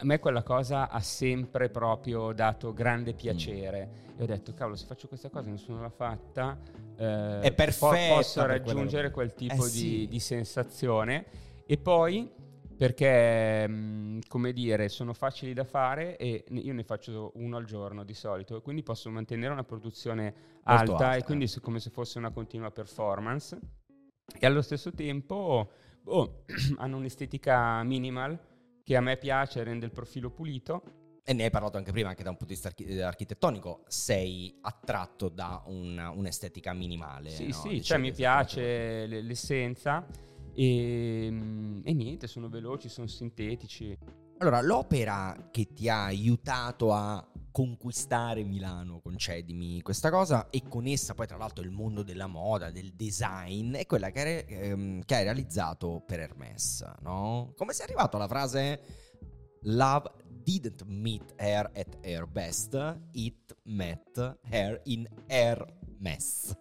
[0.00, 4.06] a me quella cosa ha sempre proprio dato grande piacere.
[4.16, 6.56] E ho detto, cavolo, se faccio questa cosa e nessuno l'ha fatta,
[6.98, 10.06] eh, È perfetta posso raggiungere quel tipo Eh, di, sì.
[10.08, 11.26] di sensazione.
[11.66, 12.30] E poi
[12.76, 18.14] perché, come dire, sono facili da fare e io ne faccio uno al giorno di
[18.14, 20.32] solito, quindi posso mantenere una produzione
[20.62, 21.16] alta, alta.
[21.16, 23.58] e quindi se- come se fosse una continua performance.
[24.38, 25.70] E allo stesso tempo
[26.02, 26.44] boh,
[26.78, 28.38] hanno un'estetica minimal
[28.84, 30.82] che a me piace, rende il profilo pulito.
[31.28, 34.56] E ne hai parlato anche prima, anche da un punto di vista eh, architettonico, sei
[34.62, 37.28] attratto da una- un'estetica minimale.
[37.28, 37.52] Sì, no?
[37.52, 40.06] sì, Dicevi cioè mi piace l'essenza
[40.54, 43.94] e, mm, e niente, sono veloci, sono sintetici.
[44.38, 51.12] Allora, l'opera che ti ha aiutato a conquistare Milano, concedimi questa cosa, e con essa
[51.12, 55.14] poi tra l'altro il mondo della moda, del design, è quella che, hai- ehm, che
[55.14, 57.52] hai realizzato per Hermes, no?
[57.54, 58.80] Come sei arrivato alla frase
[59.62, 60.10] Love
[60.48, 62.74] didn't meet her at her best,
[63.12, 66.56] it met her in Hermes.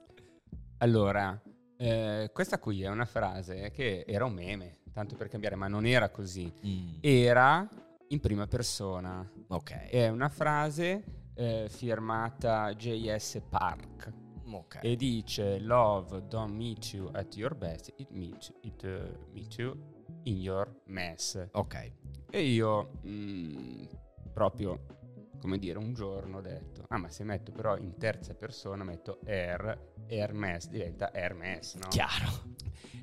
[0.80, 1.40] Allora,
[1.78, 5.86] eh, questa qui è una frase che era un meme, tanto per cambiare, ma non
[5.86, 6.52] era così.
[6.66, 7.68] Mm, Era
[8.10, 9.28] in prima persona.
[9.48, 9.72] ok.
[9.90, 11.04] È una frase
[11.36, 14.12] eh, firmata JS Park
[14.52, 14.80] ok.
[14.82, 19.76] e dice Love don't meet you at your best, it meets it, uh, meet you
[20.28, 21.48] in your mess.
[21.52, 21.92] ok.
[22.30, 23.86] E io mm,
[24.34, 24.97] proprio
[25.48, 29.22] come dire, un giorno ho detto, ah ma se metto però in terza persona, metto
[29.26, 31.88] Air, Hermes, diventa Hermes, no?
[31.88, 32.44] Chiaro.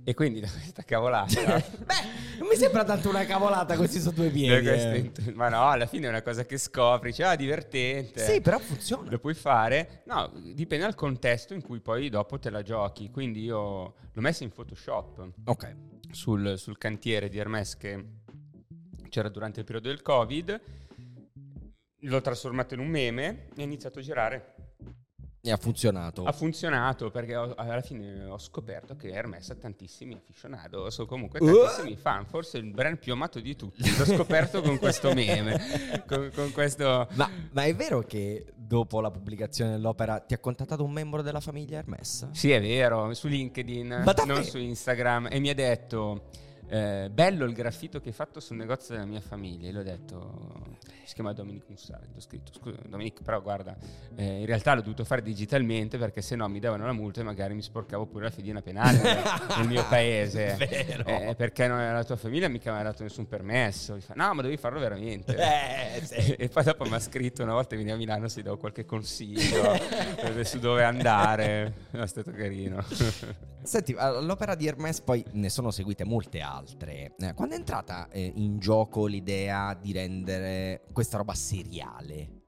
[0.04, 1.40] E quindi da questa cavolata...
[1.56, 4.68] Beh, non mi sembra tanto una cavolata così su due piedi.
[4.68, 5.32] eh.
[5.32, 8.20] ma no, alla fine è una cosa che scopri, cioè, ah, divertente.
[8.20, 9.08] Sì, però funziona.
[9.10, 10.02] Lo puoi fare.
[10.04, 13.08] No, dipende dal contesto in cui poi dopo te la giochi.
[13.10, 15.28] Quindi io l'ho messo in Photoshop.
[15.44, 15.76] Ok.
[16.10, 18.04] Sul, sul cantiere di Hermes che
[19.08, 20.60] c'era durante il periodo del Covid.
[22.06, 24.54] L'ho trasformato in un meme e ho iniziato a girare.
[25.46, 26.24] E ha funzionato.
[26.24, 31.38] Ha funzionato perché ho- alla fine ho scoperto che Hermes ha tantissimi aficionados o comunque
[31.38, 33.82] tantissimi fan, forse il brand più amato di tutti.
[33.98, 35.60] L'ho scoperto con questo meme,
[36.08, 37.06] con, con questo...
[37.12, 41.40] Ma, ma è vero che dopo la pubblicazione dell'opera ti ha contattato un membro della
[41.40, 42.30] famiglia Hermes?
[42.30, 46.30] Sì, è vero, su LinkedIn, non su Instagram, e mi ha detto...
[46.68, 49.68] eh, bello il graffito che hai fatto sul negozio della mia famiglia.
[49.68, 52.06] E l'ho detto, si chiama Dominic Mussari.
[52.12, 53.76] L'ho scritto, scusa, Dominic, però guarda,
[54.14, 57.24] eh, in realtà l'ho dovuto fare digitalmente perché se no mi davano la multa e
[57.24, 59.00] magari mi sporcavo pure la fedina penale
[59.56, 60.56] nel, mio paese.
[60.56, 63.94] Eh, perché non, la tua famiglia mica mi ha dato nessun permesso.
[63.94, 65.36] Mi fa, no, ma devi farlo veramente.
[65.36, 66.32] Eh, sì.
[66.44, 69.78] E poi dopo mi ha scritto una volta vieni a Milano se do qualche consiglio
[70.42, 71.72] su dove andare.
[71.90, 72.84] È stato carino.
[73.62, 76.53] Senti, all'opera di Hermes poi ne sono seguite molte altre.
[77.18, 82.42] Eh, Quando è entrata eh, in gioco l'idea di rendere questa roba seriale?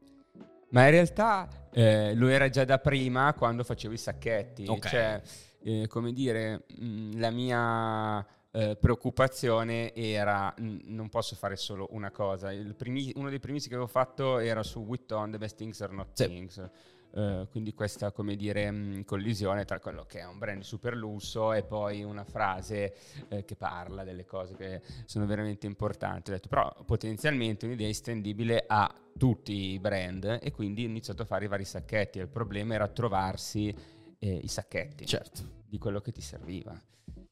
[0.71, 4.67] Ma in realtà eh, lo era già da prima quando facevo i sacchetti.
[4.67, 4.89] Ok.
[4.89, 5.23] Cioè,
[5.63, 12.11] eh, come dire, mh, la mia eh, preoccupazione era mh, non posso fare solo una
[12.11, 12.51] cosa.
[12.77, 16.09] Primi- uno dei primissimi che avevo fatto era su Witton, The Best Things Are Not
[16.13, 16.27] Sì.
[16.27, 16.71] Things.
[17.17, 21.55] Eh, quindi questa, come dire, mh, collisione tra quello che è un brand super lusso
[21.55, 22.95] e poi una frase
[23.29, 26.31] eh, che parla delle cose che sono veramente importanti.
[26.31, 31.25] Ho detto, però potenzialmente un'idea estendibile a tutti i brand e quindi ho iniziato a
[31.25, 32.19] fare i vari sacchetti.
[32.19, 33.75] Il problema era trovarsi
[34.19, 35.43] eh, i sacchetti Certo.
[35.67, 36.79] di quello che ti serviva.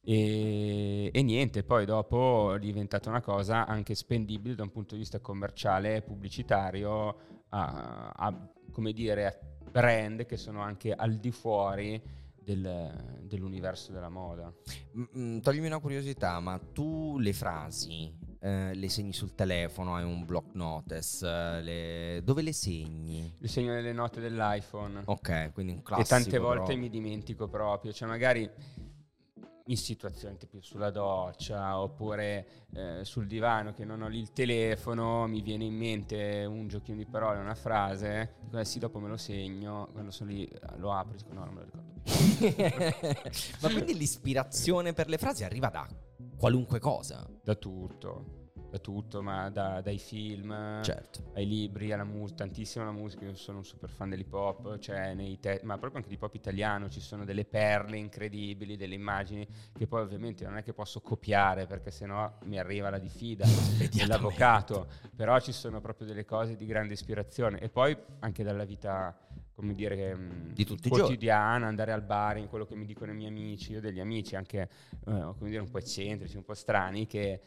[0.07, 5.01] E, e niente, poi dopo è diventata una cosa anche spendibile da un punto di
[5.01, 9.37] vista commerciale e pubblicitario a, a, come dire, a
[9.71, 12.01] brand che sono anche al di fuori
[12.35, 14.53] del- dell'universo della moda.
[15.17, 20.23] Mm, toglimi una curiosità, ma tu le frasi eh, le segni sul telefono, hai un
[20.23, 23.33] block notice, eh, le- dove le segni?
[23.39, 25.01] Il segno nelle note dell'iPhone.
[25.05, 26.07] Ok, quindi un e classico.
[26.09, 26.77] tante volte però.
[26.77, 28.47] mi dimentico proprio, cioè magari
[29.67, 35.25] in situazioni tipo sulla doccia oppure eh, sul divano che non ho lì il telefono,
[35.27, 39.07] mi viene in mente un giochino di parole, una frase, dico eh sì, dopo me
[39.07, 41.93] lo segno, quando sono lì eh, lo apro e dico no, non me lo ricordo.
[42.03, 43.33] più".
[43.61, 45.87] Ma quindi l'ispirazione per le frasi arriva da
[46.37, 47.27] qualunque cosa.
[47.43, 51.31] Da tutto, da tutto, ma da- dai film, Certo.
[51.33, 55.13] ai libri, alla musica, tantissimo alla musica, io sono un super fan dell'hip hop, cioè
[55.13, 58.95] nei te- ma proprio anche di hip hop italiano ci sono delle perle incredibili, delle
[58.95, 59.47] immagini
[59.77, 63.45] che poi ovviamente non è che posso copiare perché sennò mi arriva la diffida
[63.91, 67.59] dell'avvocato, però ci sono proprio delle cose di grande ispirazione.
[67.59, 69.17] E poi anche dalla vita
[69.53, 73.15] come dire mh, Di tutti quotidiana, andare al bar, in quello che mi dicono i
[73.15, 76.53] miei amici, io ho degli amici anche eh, come dire un po' eccentrici, un po'
[76.55, 77.39] strani che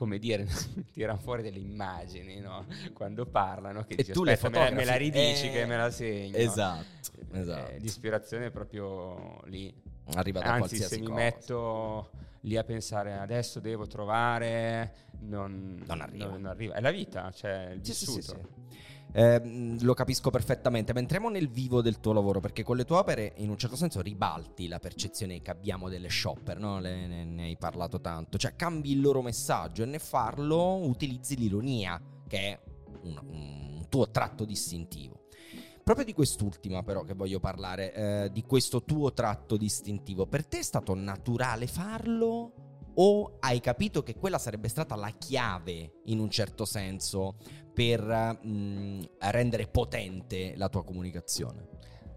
[0.00, 0.46] come dire,
[0.94, 2.64] tirano fuori delle immagini, no?
[2.94, 5.50] Quando parlano, che E dici, tu le "Aspetta, me la- me la fotografi?" ridici Eh,
[5.50, 6.36] che me la segno.
[6.38, 7.72] Esatto, Eh, esatto.
[7.80, 9.70] l'ispirazione è proprio lì.
[10.14, 11.14] Arriva da Anzi, se mi cosa.
[11.20, 12.10] metto
[12.40, 16.24] lì a pensare adesso devo trovare, non, Non arriva.
[16.30, 16.74] non arriva.
[16.76, 18.20] È la vita, cioè il Sì, sì, vissuto.
[18.22, 18.78] sì, sì.
[19.12, 22.96] Eh, lo capisco perfettamente, ma entriamo nel vivo del tuo lavoro perché con le tue
[22.96, 26.78] opere in un certo senso ribalti la percezione che abbiamo delle shopper, no?
[26.78, 31.36] Le- ne, ne hai parlato tanto, cioè cambi il loro messaggio e nel farlo utilizzi
[31.36, 32.60] l'ironia, che è
[33.02, 35.24] un, un tuo tratto distintivo.
[35.82, 40.58] Proprio di quest'ultima però che voglio parlare, eh, di questo tuo tratto distintivo, per te
[40.58, 42.69] è stato naturale farlo
[43.02, 47.36] o hai capito che quella sarebbe stata la chiave in un certo senso
[47.72, 51.68] per mh, rendere potente la tua comunicazione?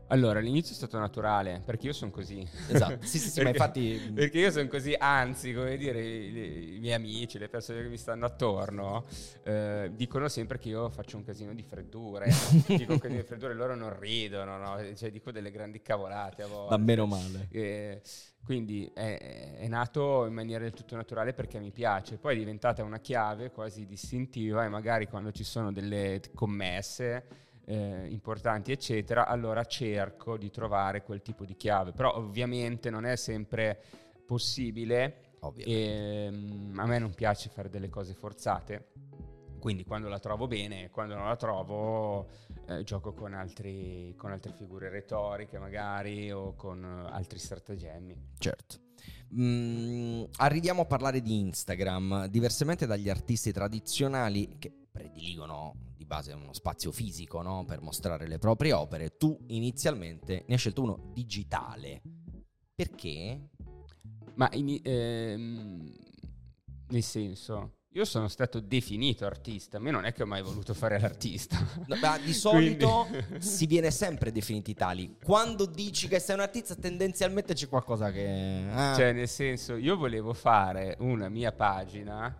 [0.07, 2.47] Allora, all'inizio è stato naturale, perché io sono così.
[2.69, 6.75] Esatto, sì, sì, sì, ma Perché- infatti- Perché io sono così, anzi, come dire, i,
[6.75, 9.05] i miei amici, le persone che mi stanno attorno,
[9.43, 12.27] eh, dicono sempre che io faccio un casino di freddure.
[12.67, 14.95] dico casino di freddure, loro non ridono, no?
[14.95, 16.77] Cioè, dico delle grandi cavolate a volte.
[16.77, 17.47] Ma meno male.
[17.49, 18.01] Eh,
[18.43, 22.83] quindi è, è nato in maniera del tutto naturale perché mi piace, poi è diventata
[22.83, 27.25] una chiave quasi distintiva e magari quando ci sono delle commesse
[27.65, 33.15] eh, importanti eccetera, allora cerco di trovare quel tipo di chiave, però ovviamente non è
[33.15, 33.81] sempre
[34.25, 38.91] possibile e mm, a me non piace fare delle cose forzate.
[39.59, 42.27] Quindi quando la trovo bene, quando non la trovo
[42.67, 48.31] eh, gioco con, altri, con, altre figure retoriche magari o con altri stratagemmi.
[48.39, 48.81] Certo.
[49.39, 52.27] Mm, arriviamo a parlare di Instagram.
[52.27, 57.65] Diversamente dagli artisti tradizionali che prediligono di base uno spazio fisico no?
[57.65, 62.01] per mostrare le proprie opere, tu inizialmente ne hai scelto uno digitale.
[62.75, 63.49] Perché?
[64.35, 65.93] Ma in, ehm,
[66.89, 70.73] nel senso, io sono stato definito artista, a me non è che ho mai voluto
[70.73, 71.57] fare l'artista.
[71.87, 73.41] No, beh, di solito Quindi...
[73.41, 75.17] si viene sempre definiti tali.
[75.23, 78.65] Quando dici che sei un artista, tendenzialmente c'è qualcosa che.
[78.71, 78.95] Ah.
[78.95, 82.35] Cioè, nel senso, io volevo fare una mia pagina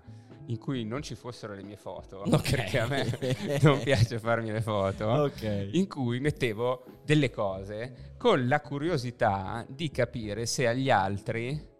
[0.48, 2.52] in cui non ci fossero le mie foto, okay.
[2.52, 5.70] perché a me non piace farmi le foto, okay.
[5.74, 11.72] in cui mettevo delle cose con la curiosità di capire se agli altri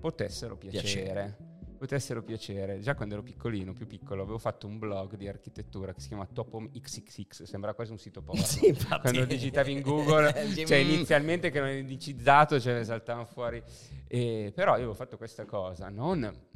[0.00, 0.82] potessero piacere.
[0.82, 1.48] piacere
[1.78, 2.80] potessero piacere.
[2.80, 6.26] Già quando ero piccolino, più piccolo, avevo fatto un blog di architettura che si chiama
[6.26, 8.42] Topom XXX, sembra quasi un sito porno.
[8.58, 10.34] Sì, quando digitavi in Google,
[10.66, 13.62] cioè inizialmente che non è indicizzato, cioè saltavano fuori.
[14.08, 16.47] E, però io avevo fatto questa cosa, non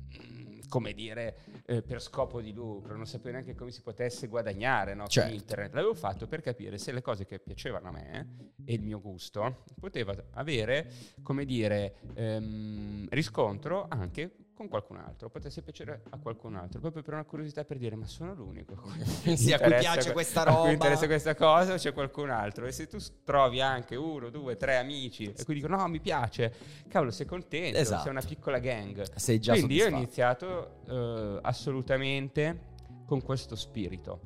[0.72, 5.06] come dire, eh, per scopo di lucro, non sapevo neanche come si potesse guadagnare no,
[5.06, 5.28] certo.
[5.28, 5.74] con internet.
[5.74, 9.64] L'avevo fatto per capire se le cose che piacevano a me e il mio gusto
[9.78, 10.90] poteva avere,
[11.22, 17.14] come dire, ehm, riscontro anche con qualcun altro, potesse piacere a qualcun altro, proprio per
[17.14, 18.76] una curiosità per dire ma sono l'unico
[19.34, 22.72] sì, a cui piace questa roba, a cui interessa questa cosa c'è qualcun altro e
[22.72, 26.54] se tu trovi anche uno, due, tre amici e cui dicono no mi piace,
[26.88, 28.02] cavolo sei contento, esatto.
[28.02, 29.14] sei una piccola gang.
[29.14, 32.70] Sei già Quindi io ho iniziato uh, assolutamente
[33.06, 34.20] con questo spirito.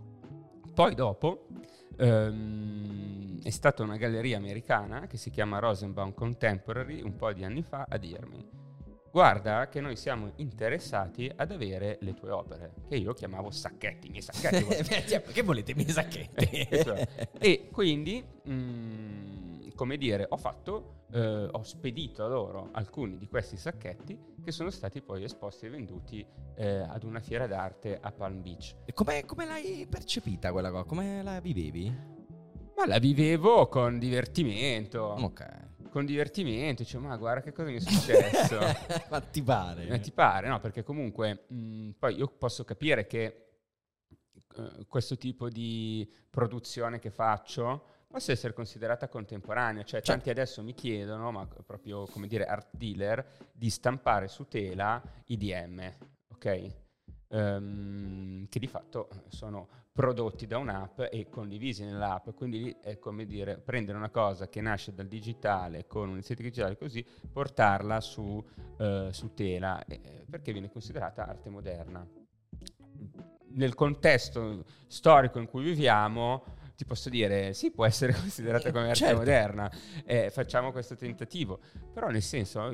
[0.75, 1.47] Poi dopo
[1.99, 7.63] um, è stata una galleria americana che si chiama Rosenbaum Contemporary un po' di anni
[7.63, 8.65] fa a dirmi
[9.17, 14.11] guarda che noi siamo interessati ad avere le tue opere, che io chiamavo sacchetti, i
[14.11, 15.23] miei sacchetti.
[15.33, 16.69] che volete i miei sacchetti?
[17.41, 23.27] e quindi, mh, mm, come dire, ho fatto, eh, ho spedito a loro alcuni di
[23.27, 28.13] questi sacchetti che sono stati poi esposti e venduti eh, ad una fiera d'arte a
[28.13, 28.77] Palm Beach.
[28.85, 30.85] E come l'hai percepita quella cosa?
[30.85, 31.91] Come la vivevi?
[32.77, 35.01] Ma la vivevo con divertimento.
[35.01, 38.59] Ok con divertimento, dice ma guarda che cosa mi è successo.
[39.09, 39.87] ma ti pare?
[39.87, 43.47] Ma ti pare, no, perché comunque mh, poi io posso capire che
[44.57, 50.11] uh, questo tipo di produzione che faccio possa essere considerata contemporanea, cioè certo.
[50.11, 55.39] tanti adesso mi chiedono, ma proprio come dire art dealer, di stampare su tela i
[55.39, 55.95] DM,
[56.29, 56.67] ok?
[57.29, 63.57] Um, che di fatto sono prodotti da un'app e condivisi nell'app, quindi è come dire
[63.57, 68.23] prendere una cosa che nasce dal digitale con un'estetica digitale così, portarla su,
[68.77, 72.07] uh, su tela, eh, perché viene considerata arte moderna.
[73.53, 76.45] Nel contesto storico in cui viviamo,
[76.77, 79.17] ti posso dire, sì, può essere considerata come arte certo.
[79.17, 79.71] moderna,
[80.05, 81.59] eh, facciamo questo tentativo,
[81.93, 82.71] però nel senso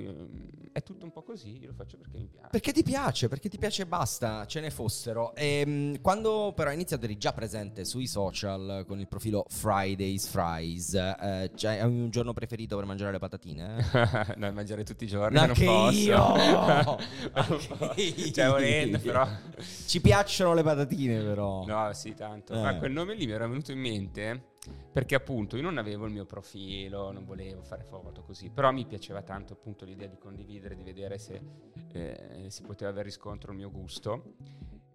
[0.72, 2.48] è tutto un po' così, io lo faccio perché mi piace.
[2.50, 5.34] Perché ti piace, perché ti piace e basta, ce ne fossero.
[5.34, 10.26] E, ehm, quando però hai iniziato eri già presente sui social con il profilo Fridays
[10.26, 13.76] Fries, eh, cioè, hai un giorno preferito per mangiare le patatine?
[14.36, 15.98] no, mangiare tutti i giorni, Anche non posso.
[15.98, 16.98] io!
[18.32, 19.28] cioè, volendo, però...
[19.86, 21.64] Ci piacciono le patatine però.
[21.66, 22.54] No, sì, tanto.
[22.54, 22.60] Eh.
[22.60, 24.50] Ma quel nome lì mi era venuto in mente mente
[24.92, 28.86] perché appunto io non avevo il mio profilo, non volevo fare foto così, però mi
[28.86, 31.40] piaceva tanto appunto l'idea di condividere, di vedere se
[31.92, 34.34] eh, si poteva avere riscontro il mio gusto.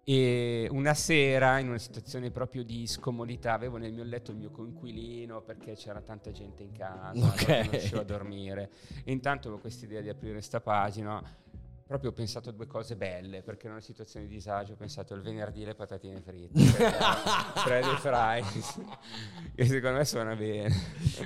[0.04, 4.50] E una sera, in una situazione proprio di scomodità, avevo nel mio letto il mio
[4.50, 7.64] coinquilino perché c'era tanta gente in casa, okay.
[7.64, 8.70] non riuscivo a dormire.
[9.04, 11.22] E intanto avevo questa idea di aprire questa pagina
[11.88, 15.14] proprio ho pensato a due cose belle, perché in una situazione di disagio ho pensato
[15.14, 16.60] il venerdì le patatine fritte,
[17.64, 18.78] Freddy Fries,
[19.54, 20.70] che secondo me suona bene.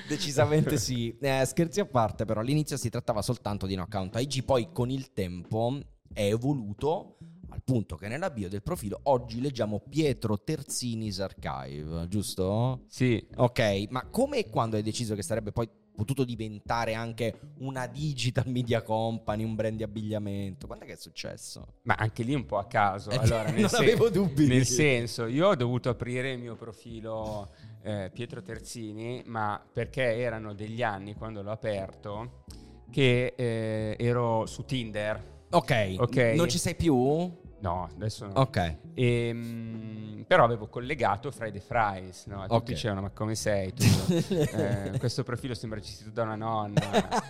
[0.07, 1.19] Decisamente sì.
[1.21, 4.89] Eh, scherzi a parte però, all'inizio si trattava soltanto di un account IG, poi con
[4.89, 5.81] il tempo
[6.13, 7.17] è evoluto
[7.49, 12.85] al punto che nella bio del profilo oggi leggiamo Pietro Terzini's Archive, giusto?
[12.87, 13.27] Sì.
[13.35, 18.49] Ok, ma come e quando hai deciso che sarebbe poi potuto diventare anche una digital
[18.49, 20.67] media company, un brand di abbigliamento.
[20.67, 21.75] Quando è che è successo?
[21.83, 23.11] Ma anche lì un po' a caso.
[23.11, 24.47] Eh, allora, non sen- avevo dubbi.
[24.47, 27.51] Nel senso, io ho dovuto aprire il mio profilo
[27.83, 32.45] eh, Pietro Terzini, ma perché erano degli anni quando l'ho aperto
[32.91, 35.31] che eh, ero su Tinder.
[35.51, 36.17] Ok, ok.
[36.35, 37.41] Non ci sei più?
[37.63, 38.33] No, adesso no.
[38.35, 38.77] Ok.
[38.95, 42.41] E, mh, però avevo collegato Friday Fries, no?
[42.43, 42.63] Tutti Ok.
[42.65, 43.85] dicevano, ma come sei tu?
[44.53, 46.81] Eh, questo profilo sembra gestito da una nonna,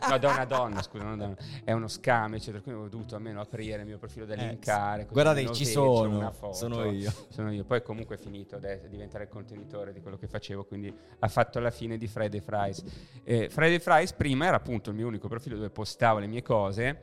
[0.09, 2.61] no, da una donna, scusa, non da una- è uno scam, eccetera.
[2.63, 5.03] Quindi ho dovuto almeno aprire il mio profilo da Eh, linkare.
[5.03, 6.17] così Guardate, ci sono.
[6.17, 6.55] una foto.
[6.55, 7.13] Sono io.
[7.29, 7.65] Sono io.
[7.65, 11.59] Poi comunque è finito adesso, diventare il contenitore di quello che facevo, quindi ha fatto
[11.61, 12.83] la fine di Friday Fries.
[13.25, 17.01] Eh, Friday Fries prima era appunto il mio unico profilo dove postavo le mie cose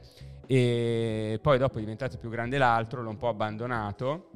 [0.52, 4.32] e poi dopo è diventato più grande l'altro, l'ho un po' abbandonato,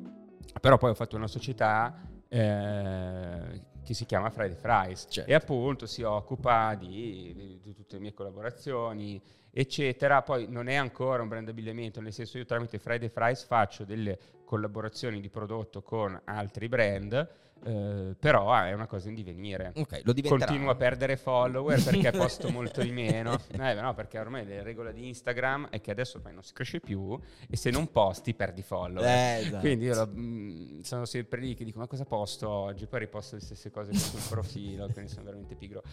[0.61, 5.27] però poi ho fatto una società eh, che si chiama Friday Fries Certo.
[5.31, 10.75] e appunto si occupa di, di- di tutte le mie collaborazioni eccetera poi non è
[10.75, 15.81] ancora un brand abbigliamento nel senso io tramite Friday Fries faccio delle collaborazioni di prodotto
[15.81, 20.45] con altri brand eh, però è una cosa in divenire Ok, lo diventerà.
[20.47, 23.39] Continuo a perdere follower perché posto molto di meno.
[23.51, 26.81] Eh, no, perché ormai la regola di Instagram è che adesso ormai non si cresce
[26.81, 27.17] più
[27.49, 29.07] e se non posti perdi follower.
[29.07, 29.59] Eh, esatto.
[29.59, 32.85] Quindi io lo- mh, sono sempre lì che dico ma cosa posto oggi?
[32.85, 35.83] Poi riposto le stesse cose sul profilo, quindi sono veramente pigro.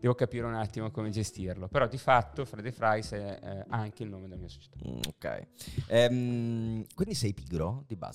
[0.00, 1.68] Devo capire un attimo come gestirlo.
[1.68, 4.78] Però di fatto Friday Fries è eh, anche il nome della mia società.
[4.84, 5.46] Mm, ok.
[5.86, 8.09] Ehm, quindi sei pigro di base?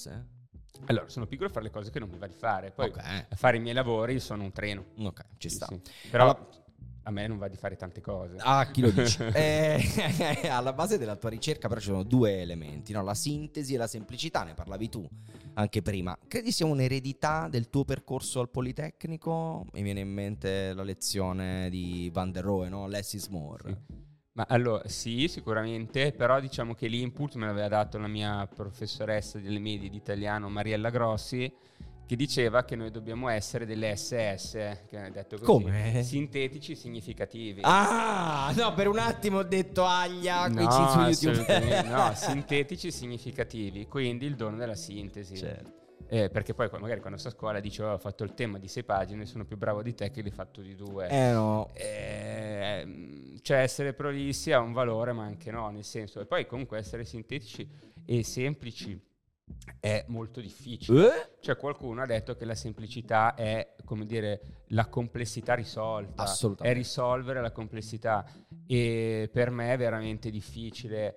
[0.88, 2.72] Allora, sono pigro a fare le cose che non mi va di fare.
[2.72, 2.98] Poi Ok.
[3.30, 4.86] a fare i miei lavori sono un treno.
[5.00, 5.66] Ok, ci sta.
[5.68, 5.80] sì.
[6.10, 6.64] Però Alla-
[7.08, 8.36] a me non va di fare tante cose.
[8.40, 9.32] Ah, chi lo dice?
[9.34, 9.80] Eh,
[10.50, 13.04] alla base della tua ricerca però ci sono due elementi, no?
[13.04, 15.08] la sintesi e la semplicità, ne parlavi tu
[15.54, 16.18] anche prima.
[16.28, 19.66] Credi sia un'eredità del tuo percorso al Politecnico?
[19.74, 22.88] Mi viene in mente la lezione di Van der Rohe, no?
[22.88, 23.64] Less is more.
[23.88, 24.04] Sì.
[24.36, 29.60] Ma allora, sì, sicuramente, però diciamo che l'input me l'aveva dato la mia professoressa delle
[29.60, 31.50] medie di italiano, Mariella Grossi,
[32.06, 34.52] che diceva che noi dobbiamo essere delle SS,
[34.90, 36.04] che ha detto così, Come?
[36.04, 37.62] sintetici significativi.
[37.64, 40.70] Ah, no, per un attimo ho detto aglia qui no,
[41.14, 41.84] ci- su YouTube.
[41.84, 45.38] no, sintetici significativi, quindi il dono della sintesi.
[45.38, 45.84] Certo.
[46.08, 48.68] Eh, perché poi magari quando sto a scuola dice "Oh, ho fatto il tema di
[48.68, 51.08] sei pagine, sono più bravo di te che l'hai fatto di due.
[51.10, 51.70] Eh no.
[51.74, 56.78] Ehm, cioè essere prolissi ha un valore ma anche no, nel senso e poi comunque
[56.78, 57.68] essere sintetici
[58.06, 59.00] e semplici
[59.80, 61.08] è molto difficile.
[61.08, 61.30] Eh?
[61.40, 66.76] Cioè qualcuno ha detto che la semplicità è come dire la complessità risolta, Assolutamente.
[66.78, 68.26] è risolvere la complessità
[68.66, 71.14] e per me è veramente difficile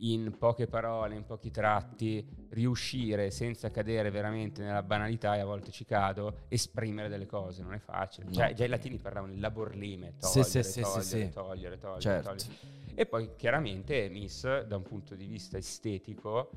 [0.00, 5.70] in poche parole, in pochi tratti, riuscire senza cadere veramente nella banalità, e a volte
[5.70, 8.26] ci cado, esprimere delle cose, non è facile.
[8.26, 8.32] No.
[8.32, 11.30] Già, già i latini parlavano di labor Sì, togliere, sì, sì, togliere, sì, sì.
[11.30, 12.28] togliere, togliere, Certo.
[12.28, 12.76] togliere.
[12.94, 16.50] E poi chiaramente Miss, da un punto di vista estetico,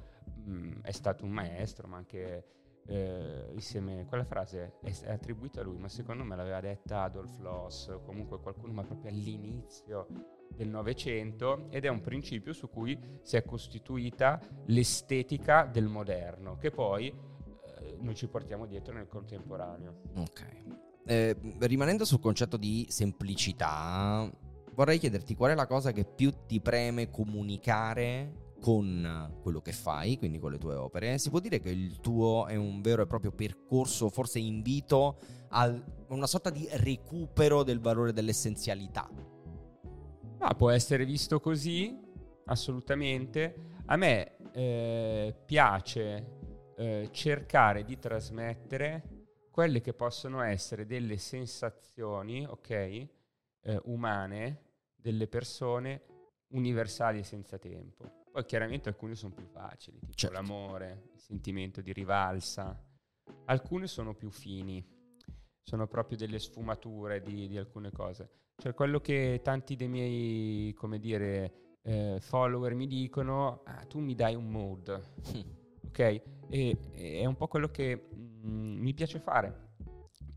[0.43, 2.45] mh, è stato un maestro, ma anche
[2.87, 7.39] eh, insieme quella frase è, è attribuita a lui, ma secondo me l'aveva detta Adolf
[7.39, 10.07] Loss, o comunque qualcuno, ma proprio all'inizio
[10.49, 16.71] del Novecento, ed è un principio su cui si è costituita l'estetica del moderno, che
[16.71, 20.01] poi eh, noi ci portiamo dietro nel contemporaneo.
[20.15, 20.45] Ok.
[21.05, 24.29] Eh, rimanendo sul concetto di semplicità,
[24.73, 30.17] vorrei chiederti qual è la cosa che più ti preme comunicare con quello che fai,
[30.17, 31.17] quindi con le tue opere.
[31.17, 35.17] Si può dire che il tuo è un vero e proprio percorso, forse invito
[35.49, 35.73] a
[36.09, 39.09] una sorta di recupero del valore dell'essenzialità.
[40.37, 41.99] Ah, può essere visto così,
[42.45, 43.79] assolutamente.
[43.85, 49.03] A me eh, piace eh, cercare di trasmettere
[49.51, 53.09] quelle che possono essere delle sensazioni, ok, eh,
[53.85, 54.61] umane
[54.95, 56.03] delle persone
[56.49, 58.20] universali e senza tempo.
[58.31, 60.35] Poi chiaramente alcune sono più facili, tipo Certo.
[60.35, 62.81] l'amore, il sentimento di rivalsa.
[63.45, 64.85] Alcune sono più fini,
[65.61, 68.29] sono proprio delle sfumature di, di alcune cose.
[68.55, 74.15] Cioè quello che tanti dei miei, come dire, eh, follower mi dicono, ah, tu mi
[74.15, 74.87] dai un mood,
[75.87, 75.99] ok?
[75.99, 76.21] E,
[76.93, 79.69] e è un po' quello che mm, mi piace fare.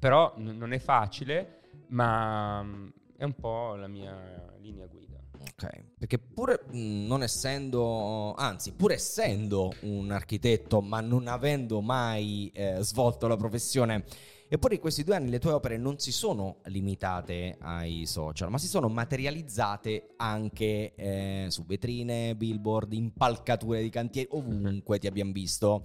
[0.00, 2.88] Però n- non è facile, ma mm,
[3.18, 5.13] è un po' la mia linea guida.
[5.40, 5.68] Ok,
[5.98, 13.26] perché pur non essendo, anzi, pur essendo un architetto, ma non avendo mai eh, svolto
[13.26, 14.04] la professione,
[14.48, 18.58] eppure in questi due anni le tue opere non si sono limitate ai social, ma
[18.58, 25.84] si sono materializzate anche eh, su vetrine, billboard, impalcature di cantieri, ovunque ti abbiamo visto.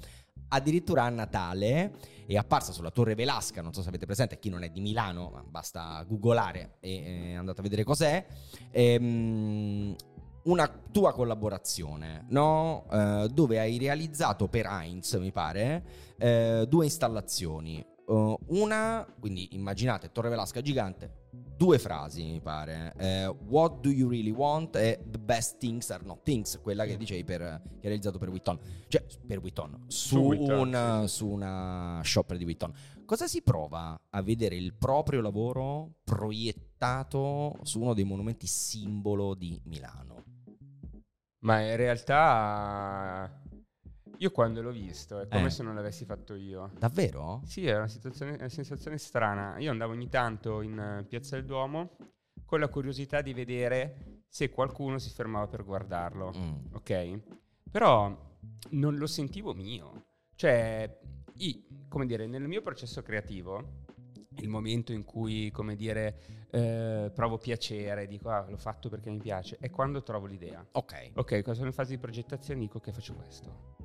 [0.50, 1.94] Addirittura a Natale
[2.26, 5.30] è apparsa sulla Torre Velasca, non so se avete presente, chi non è di Milano,
[5.32, 8.26] ma basta googolare e eh, andate a vedere cos'è
[8.72, 9.96] ehm,
[10.44, 12.86] una tua collaborazione, no?
[12.92, 15.84] Eh, dove hai realizzato per Heinz, mi pare,
[16.18, 17.80] eh, due installazioni.
[17.80, 22.94] Eh, una, quindi immaginate Torre Velasca gigante, due frasi, mi pare.
[22.98, 24.76] Eh, What do you really want?
[24.76, 28.30] E The best things are not things, quella che dicevi per, che hai realizzato per
[28.30, 28.60] Witton.
[28.88, 32.74] Cioè, per Witton, su, Su Witton, un- su una shopper di Witton.
[33.06, 39.60] Cosa si prova a vedere il proprio lavoro proiettato su uno dei monumenti simbolo di
[39.66, 40.24] Milano?
[41.40, 43.39] Ma in realtà
[44.22, 45.50] io quando l'ho visto è come Eh.
[45.50, 46.72] se non l'avessi fatto io.
[46.78, 47.42] Davvero?
[47.46, 49.58] Sì, è una, situazione- una sensazione strana.
[49.60, 51.96] Io andavo ogni tanto in eh, Piazza del Duomo
[52.46, 56.34] con la curiosità di vedere se qualcuno si fermava per guardarlo.
[56.36, 56.56] Mm.
[56.74, 57.20] ok?
[57.72, 58.38] Però
[58.72, 60.06] non lo sentivo mio.
[60.36, 61.00] Cioè,
[61.36, 63.86] i- come dire, nel mio processo creativo,
[64.42, 69.18] il momento in cui, come dire, eh, provo piacere, dico, ah, l'ho fatto perché mi
[69.20, 70.66] piace, è quando trovo l'idea.
[70.74, 71.12] Ok.
[71.16, 73.76] Ok, quando sono in fase di progettazione dico che faccio questo.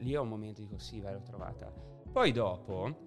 [0.00, 1.72] Lì è un momento dico sì, vai, l'ho trovata.
[2.12, 3.06] Poi dopo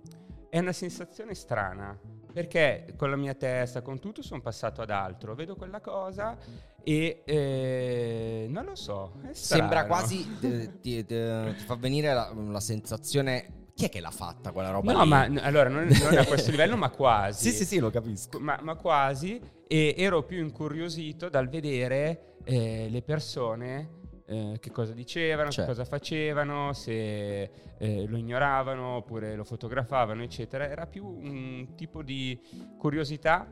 [0.50, 1.98] è una sensazione strana,
[2.32, 5.36] perché con la mia testa, con tutto, sono passato ad altro.
[5.36, 6.38] Vedo quella cosa
[6.84, 9.14] e eh, non lo so.
[9.32, 10.38] Sembra quasi.
[10.42, 13.62] eh, ti, ti- ti fa venire la, la sensazione.
[13.76, 14.92] Chi è che l'ha fatta quella roba?
[14.94, 15.10] No, lì?
[15.10, 17.50] ma n- allora non, non a questo livello, ma quasi.
[17.50, 18.40] Sì, sì, sì, lo capisco.
[18.40, 19.42] Ma, ma quasi.
[19.68, 25.72] E ero più incuriosito dal vedere eh, le persone eh, che cosa dicevano, Certo.
[25.72, 30.68] che cosa facevano, se eh, lo ignoravano oppure lo fotografavano, eccetera.
[30.70, 32.40] Era più un tipo di
[32.78, 33.48] curiosità.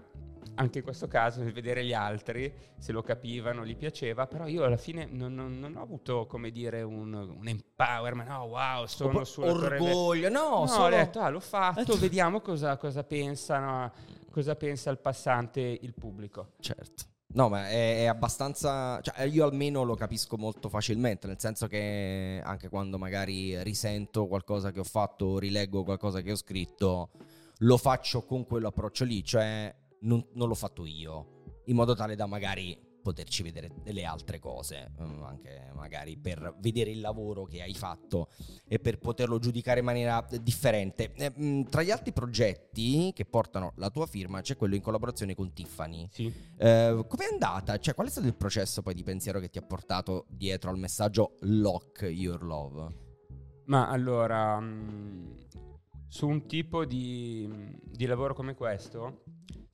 [0.56, 4.64] Anche in questo caso, nel vedere gli altri, se lo capivano, gli piaceva, però io
[4.64, 9.20] alla fine non, non- non ho avuto, come dire, un, un empowerment, no, wow, sono
[9.20, 13.94] Or- sulla orgoglio, no, No, solo- ho detto, ah, l'ho fatto, vediamo cosa, cosa pensano,
[14.32, 16.54] cosa pensa il passante, il pubblico.
[16.60, 17.04] Certo.
[17.34, 19.00] No, ma è, è abbastanza.
[19.02, 24.72] Cioè, io almeno lo capisco molto facilmente, nel senso che anche quando magari risento qualcosa
[24.72, 27.12] che ho fatto, o rileggo qualcosa che ho scritto,
[27.60, 32.26] lo faccio con quell'approccio lì, cioè non, non l'ho fatto io, in modo tale da
[32.26, 37.74] magari poterci vedere delle altre cose, mm, anche magari per vedere il lavoro che hai
[37.74, 38.30] fatto
[38.68, 41.12] e per poterlo giudicare in maniera differente.
[41.16, 45.36] Eh, mm, tra gli altri progetti che portano la tua firma c'è quello in collaborazione
[45.36, 46.08] con Tiffany.
[46.12, 46.32] Sì.
[46.58, 47.78] Eh, com'è andata?
[47.78, 50.78] Cioè, qual è stato il processo poi di pensiero che ti ha portato dietro al
[50.78, 53.10] messaggio Lock Your Love?
[53.66, 55.48] Ma allora, mh,
[56.08, 57.48] su un tipo di,
[57.84, 59.24] di lavoro come questo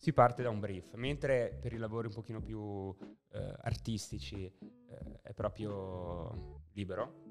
[0.07, 2.95] si parte da un brief, mentre per i lavori un pochino più
[3.33, 7.23] eh, artistici eh, è proprio libero,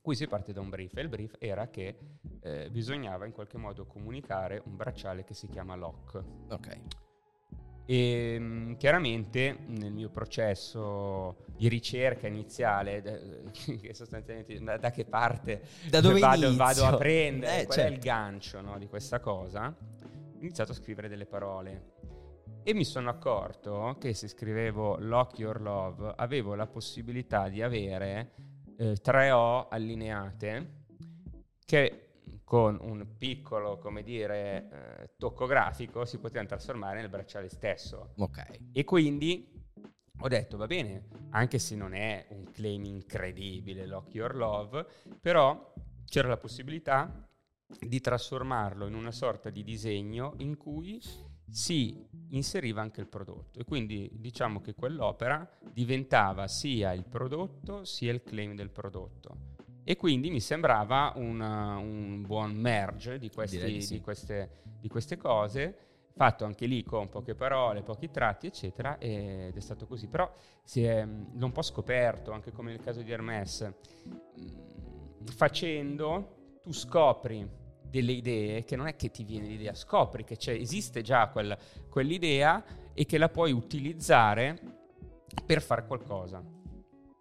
[0.00, 1.96] qui si parte da un brief e il brief era che
[2.40, 6.20] eh, bisognava in qualche modo comunicare un bracciale che si chiama lock.
[6.48, 6.80] Ok.
[7.86, 13.16] E mh, chiaramente nel mio processo di ricerca iniziale, da-
[13.80, 17.82] che sostanzialmente da, da che parte Da dove vado, vado a prendere, Eh, qual è
[17.82, 18.04] il certo.
[18.04, 21.91] gancio no, di questa cosa, ho iniziato a scrivere delle parole.
[22.64, 28.34] E mi sono accorto che se scrivevo Lock Your Love avevo la possibilità di avere
[28.76, 30.84] eh, tre O allineate
[31.64, 32.10] che
[32.44, 38.12] con un piccolo, come dire, eh, tocco grafico si potevano trasformare nel bracciale stesso.
[38.18, 38.60] Ok.
[38.72, 39.50] E quindi
[40.20, 44.86] ho detto, va bene, anche se non è un claim incredibile, Lock Your Love,
[45.20, 45.72] però
[46.04, 47.28] c'era la possibilità
[47.80, 51.00] di trasformarlo in una sorta di disegno in cui
[51.52, 58.10] si inseriva anche il prodotto e quindi diciamo che quell'opera diventava sia il prodotto sia
[58.12, 59.36] il claim del prodotto
[59.84, 63.94] e quindi mi sembrava una- un buon merge di, questi- sì.
[63.96, 65.76] di queste, di queste cose
[66.14, 70.08] fatto anche lì con poche parole, pochi tratti, eccetera, ed è stato così.
[70.08, 70.30] Però
[70.62, 73.72] si è l'ho un po' scoperto, anche come nel caso di Hermes.
[74.36, 77.48] Mh, Facendo, tu scopri
[77.92, 81.56] delle idee che non è che ti viene l'idea, scopri che esiste già quel-
[81.90, 82.64] quell'idea
[82.94, 84.58] e che la puoi utilizzare
[85.44, 86.42] per fare qualcosa.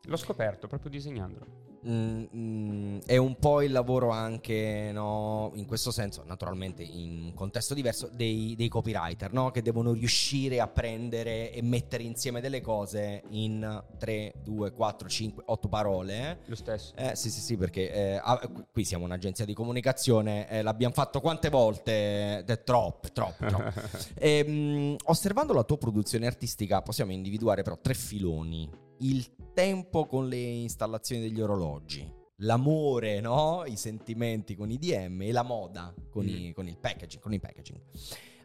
[0.03, 1.60] L'ho scoperto proprio disegnandolo.
[1.87, 7.33] Mm, mm, è un po' il lavoro anche, no, in questo senso, naturalmente in un
[7.33, 9.49] contesto diverso, dei, dei copywriter, no?
[9.49, 15.43] Che devono riuscire a prendere e mettere insieme delle cose in 3, 2, 4, 5,
[15.47, 16.39] 8 parole.
[16.45, 16.93] Lo stesso.
[16.95, 18.39] Eh, sì, sì, sì, perché eh, ah,
[18.71, 22.43] qui siamo un'agenzia di comunicazione, eh, l'abbiamo fatto quante volte?
[22.45, 23.69] È troppo, troppo, troppo.
[24.23, 28.69] Ehm, osservando la tua produzione artistica possiamo individuare però tre filoni.
[29.01, 33.63] Il tempo con le installazioni degli orologi, l'amore, no?
[33.65, 36.51] I sentimenti con i DM e la moda con, i, Mm.
[36.53, 37.79] con il packaging, con i packaging.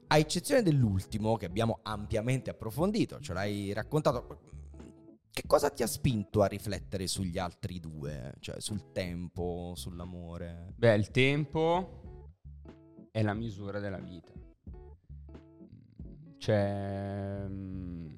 [0.09, 4.41] A eccezione dell'ultimo che abbiamo ampiamente approfondito, ce l'hai raccontato,
[5.31, 8.35] che cosa ti ha spinto a riflettere sugli altri due?
[8.41, 10.73] Cioè sul tempo, sull'amore?
[10.77, 12.31] Beh, il tempo
[13.11, 14.33] è la misura della vita.
[16.39, 18.16] Cioè, mm,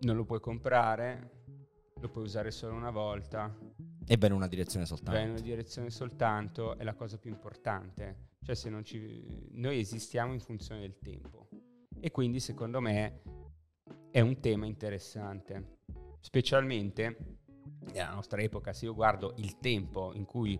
[0.00, 1.44] non lo puoi comprare,
[2.00, 3.56] lo puoi usare solo una volta.
[4.06, 5.18] E va in una direzione soltanto.
[5.18, 8.36] Va in una direzione soltanto, è la cosa più importante.
[8.42, 9.24] Cioè, se non ci...
[9.52, 11.48] noi esistiamo in funzione del tempo.
[12.00, 13.22] E quindi, secondo me,
[14.10, 15.78] è un tema interessante.
[16.20, 17.38] Specialmente
[17.92, 20.58] nella nostra epoca, se io guardo il tempo in cui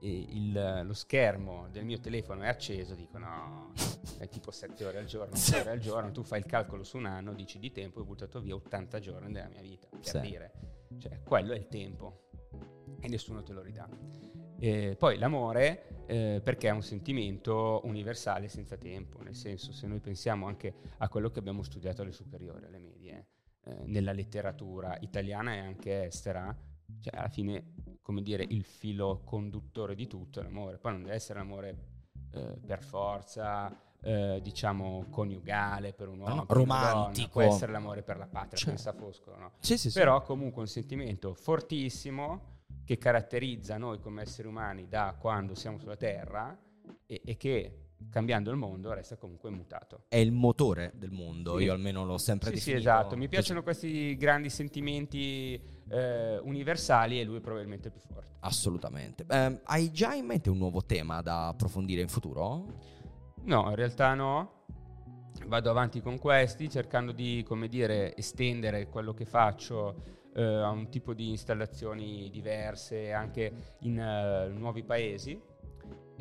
[0.00, 3.72] il, lo schermo del mio telefono è acceso, dico no,
[4.18, 6.96] è tipo 7 ore al giorno, 8 ore al giorno, tu fai il calcolo su
[6.96, 10.20] un anno, dici di tempo, ho buttato via 80 giorni della mia vita, per sì.
[10.20, 10.52] dire.
[10.98, 12.28] Cioè, quello è il tempo
[13.00, 13.88] e nessuno te lo ridà.
[14.58, 20.00] E poi l'amore, eh, perché è un sentimento universale senza tempo, nel senso se noi
[20.00, 23.26] pensiamo anche a quello che abbiamo studiato alle superiori, alle medie,
[23.64, 26.54] eh, nella letteratura italiana e anche estera,
[27.00, 27.72] cioè alla fine,
[28.02, 30.78] come dire, il filo conduttore di tutto è l'amore.
[30.78, 31.76] Poi non deve essere l'amore
[32.32, 37.28] eh, per forza, eh, diciamo, coniugale per un uomo, no, romantico.
[37.30, 38.68] può essere l'amore per la patria, cioè.
[38.70, 39.52] pensa Fosco, no?
[39.58, 45.54] Sì, sì, Però comunque un sentimento fortissimo che caratterizza noi come esseri umani da quando
[45.54, 46.58] siamo sulla Terra
[47.06, 50.04] e, e che cambiando il mondo resta comunque immutato.
[50.08, 51.64] È il motore del mondo, sì.
[51.64, 52.80] io almeno l'ho sempre sì, definito.
[52.80, 58.02] Sì, esatto, mi piacciono questi grandi sentimenti eh, universali e lui è probabilmente il più
[58.02, 58.36] forte.
[58.40, 59.24] Assolutamente.
[59.28, 62.64] Eh, hai già in mente un nuovo tema da approfondire in futuro?
[63.42, 64.58] No, in realtà no.
[65.46, 70.88] Vado avanti con questi cercando di, come dire, estendere quello che faccio eh, a un
[70.90, 75.40] tipo di installazioni diverse anche in uh, nuovi paesi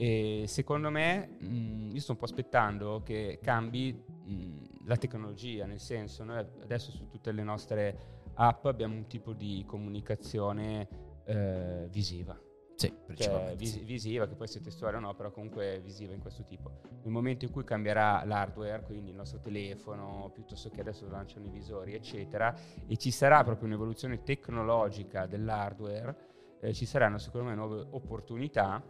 [0.02, 4.96] e secondo me mh, mm, io sto un po' aspettando che cambi mh, mm, la
[4.96, 10.88] tecnologia, nel senso noi adesso su tutte le nostre app abbiamo un tipo di comunicazione
[11.26, 12.40] eh, visiva.
[12.76, 16.46] Sì, cioè, vis- visiva, che può essere testuale o no, però comunque visiva in questo
[16.46, 16.80] tipo.
[17.04, 21.50] Nel momento in cui cambierà l'hardware, quindi il nostro telefono, piuttosto che adesso lanciano i
[21.50, 22.56] visori, eccetera,
[22.88, 26.28] e ci sarà proprio un'evoluzione tecnologica dell'hardware,
[26.62, 28.82] eh, ci saranno secondo me nuove opportunità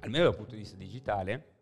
[0.00, 1.56] almeno dal punto di vista digitale,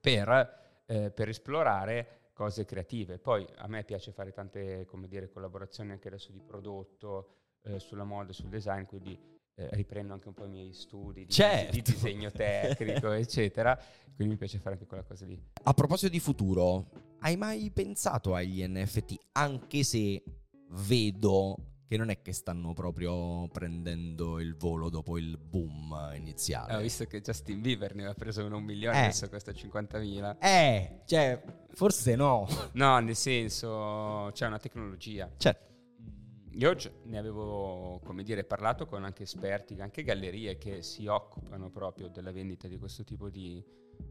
[0.00, 3.18] per, eh, per esplorare cose creative.
[3.18, 7.30] Poi a me piace fare tante come dire, collaborazioni anche adesso di prodotto,
[7.62, 9.18] eh, sulla moda, sul design, quindi
[9.54, 11.72] eh, riprendo anche un po' i miei studi di, certo.
[11.72, 13.74] di disegno tecnico, eccetera.
[14.14, 15.42] Quindi mi piace fare anche quella cosa lì.
[15.62, 19.14] A proposito di futuro, hai mai pensato agli NFT?
[19.32, 20.22] Anche se
[20.68, 21.56] vedo
[21.86, 26.74] che non è che stanno proprio prendendo il volo dopo il boom iniziale.
[26.74, 29.02] Ho visto che Justin Bieber ne aveva preso un milione, eh.
[29.02, 30.36] adesso costa 50.000.
[30.40, 32.46] Eh, cioè, forse no.
[32.74, 35.30] No, nel senso, c'è una tecnologia.
[35.36, 35.74] Certo.
[36.02, 41.70] Mm, io ne avevo, come dire, parlato con anche esperti, anche gallerie che si occupano
[41.70, 43.64] proprio della vendita di questo tipo di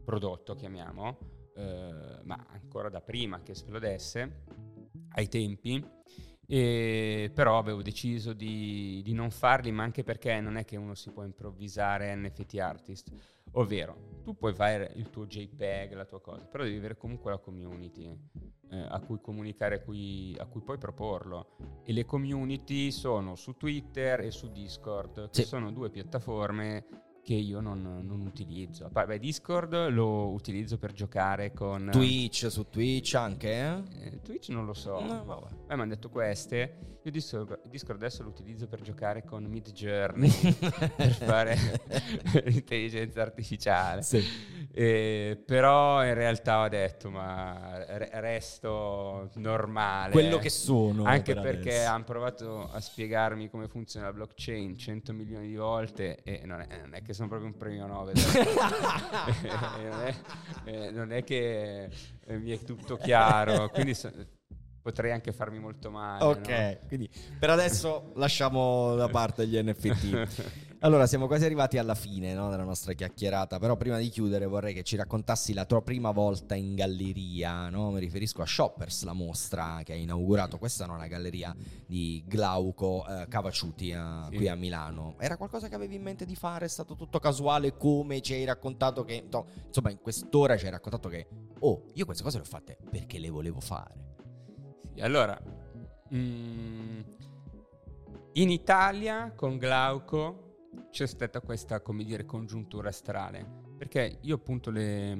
[0.04, 1.18] prodotto, chiamiamo,
[1.54, 4.44] eh, ma ancora da prima che esplodesse,
[5.10, 5.84] ai tempi
[6.46, 10.94] e, però avevo deciso di, di, non farli, ma anche perché non è che uno
[10.94, 13.12] si può improvvisare NFT artist.
[13.52, 17.38] Ovvero, tu puoi fare il tuo JPEG, la tua cosa, però devi avere comunque la
[17.38, 18.14] community
[18.70, 21.56] eh, a cui comunicare, a cui, a cui puoi proporlo.
[21.84, 25.48] E le community sono su Twitter e su Discord, che sì.
[25.48, 28.88] sono due piattaforme che io non, non utilizzo.
[28.88, 31.88] Beh, Discord lo utilizzo per giocare con...
[31.90, 33.50] Twitch, su Twitch anche?
[33.50, 34.06] Eh?
[34.06, 35.00] Eh, Twitch non lo so.
[35.00, 35.46] No, vabbè.
[35.66, 36.96] Eh, mi hanno detto queste.
[37.02, 40.28] Io Discord, Discord adesso lo utilizzo per giocare con Mid Journey,
[40.96, 41.56] per fare
[42.44, 44.02] l'intelligenza artificiale.
[44.02, 44.24] Sì.
[44.72, 50.10] Eh, però in realtà ho detto, ma resto normale.
[50.10, 51.04] Quello che sono.
[51.04, 56.22] Anche per perché hanno provato a spiegarmi come funziona la blockchain 100 milioni di volte
[56.24, 58.14] e non è, non è che sono proprio un premio Nobel.
[59.82, 60.14] non, è,
[60.64, 61.90] eh, non, è, che
[62.28, 63.70] mi è tutto chiaro.
[63.70, 64.12] Quindi so,
[64.82, 66.22] potrei anche farmi molto male.
[66.22, 66.78] Ok, no?
[66.86, 70.64] quindi per adesso lasciamo da parte gli NFT.
[70.80, 74.74] Allora, siamo quasi arrivati alla fine no, della nostra chiacchierata, però prima di chiudere vorrei
[74.74, 77.90] che ci raccontassi la tua prima volta in galleria, no?
[77.90, 81.56] mi riferisco a Shoppers, la mostra che hai inaugurato, questa è una galleria
[81.86, 83.98] di Glauco eh, Cavaciuti eh,
[84.28, 84.36] sì.
[84.36, 85.14] qui a Milano.
[85.18, 86.66] Era qualcosa che avevi in mente di fare?
[86.66, 90.72] È stato tutto casuale come ci hai raccontato che, no, insomma, in quest'ora ci hai
[90.72, 91.26] raccontato che,
[91.60, 93.94] oh, io queste cose le ho fatte perché le volevo fare.
[94.94, 95.40] Sì, allora,
[96.14, 97.00] mm,
[98.34, 100.45] in Italia con Glauco
[100.90, 103.64] c'è stata questa, come dire, congiuntura astrale.
[103.76, 105.14] Perché io appunto le,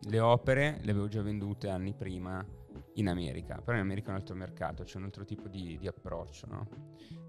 [0.00, 2.46] le, opere le avevo già vendute anni prima
[2.94, 5.86] in America, però in America è un altro mercato, c'è un altro tipo di, di
[5.86, 6.46] approccio.
[6.48, 6.68] No?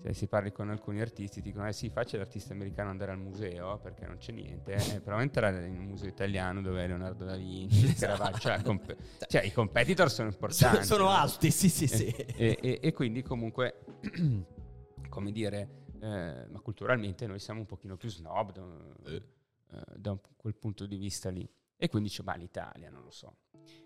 [0.03, 3.19] Se si parli con alcuni artisti, ti dicono: Eh sì, faccia l'artista americano andare al
[3.19, 7.25] museo perché non c'è niente, eh, però entrare in un museo italiano dove è Leonardo
[7.25, 8.37] da Vinci, esatto.
[8.37, 8.95] cioè, comp-
[9.27, 10.83] cioè, i competitor sono importanti.
[10.83, 12.05] Sono, sono alti, sì, sì, sì.
[12.05, 13.79] E, e, e quindi, comunque,
[15.09, 15.81] come dire.
[16.03, 19.23] Eh, ma culturalmente noi siamo un pochino più snob da, eh.
[19.71, 21.49] eh, da quel punto di vista lì.
[21.77, 23.37] E quindi dice, ma l'Italia, non lo so.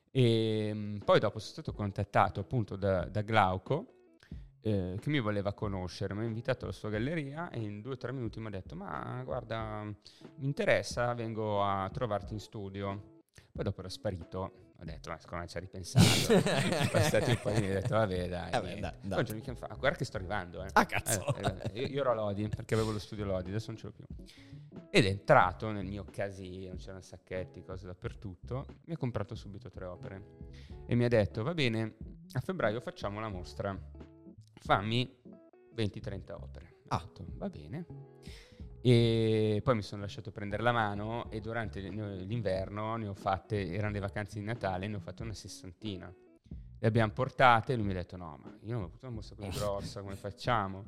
[0.09, 3.93] E ehm, poi dopo sono stato contattato appunto da, da Glauco,
[4.61, 7.97] eh, che mi voleva conoscere, mi ha invitato alla sua galleria e in due o
[7.97, 13.21] tre minuti mi ha detto, ma guarda, mi interessa, vengo a trovarti in studio.
[13.51, 16.33] Poi dopo era sparito, ho detto, ma secondo me ci ha ripensato.
[16.91, 18.51] passati un po' mi ha detto, vabbè dai.
[18.51, 19.23] Vabbè, dai, dai.
[19.23, 20.63] Poi mi fa, guarda che sto arrivando.
[20.63, 20.69] Eh.
[20.73, 21.35] Ah cazzo.
[21.35, 23.87] Eh, eh, io, io, ero a Lodi, perché avevo lo studio Lodi, adesso non ce
[23.87, 24.05] l'ho più.
[24.91, 28.65] Ed è entrato nel mio casino, c'erano sacchetti, cose dappertutto.
[28.85, 30.23] Mi ha comprato subito tre opere.
[30.85, 31.95] E mi ha detto, va bene,
[32.33, 33.75] a febbraio facciamo la mostra.
[34.53, 35.21] Fammi
[35.75, 36.75] 20-30 opere.
[36.89, 37.85] Ah, detto, va bene.
[38.89, 43.91] E poi mi sono lasciato prendere la mano e durante l'inverno ne ho fatte, erano
[43.91, 46.09] le vacanze di Natale, ne ho fatte una sessantina.
[46.79, 49.15] Le abbiamo portate e lui mi ha detto no, ma io non ho potuto una
[49.15, 50.85] mostra così grossa, come facciamo?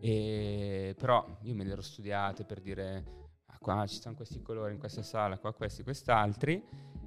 [0.00, 3.04] E, però io me le ero studiate per dire,
[3.44, 6.64] ah, qua ci sono questi colori in questa sala, qua questi, quest'altri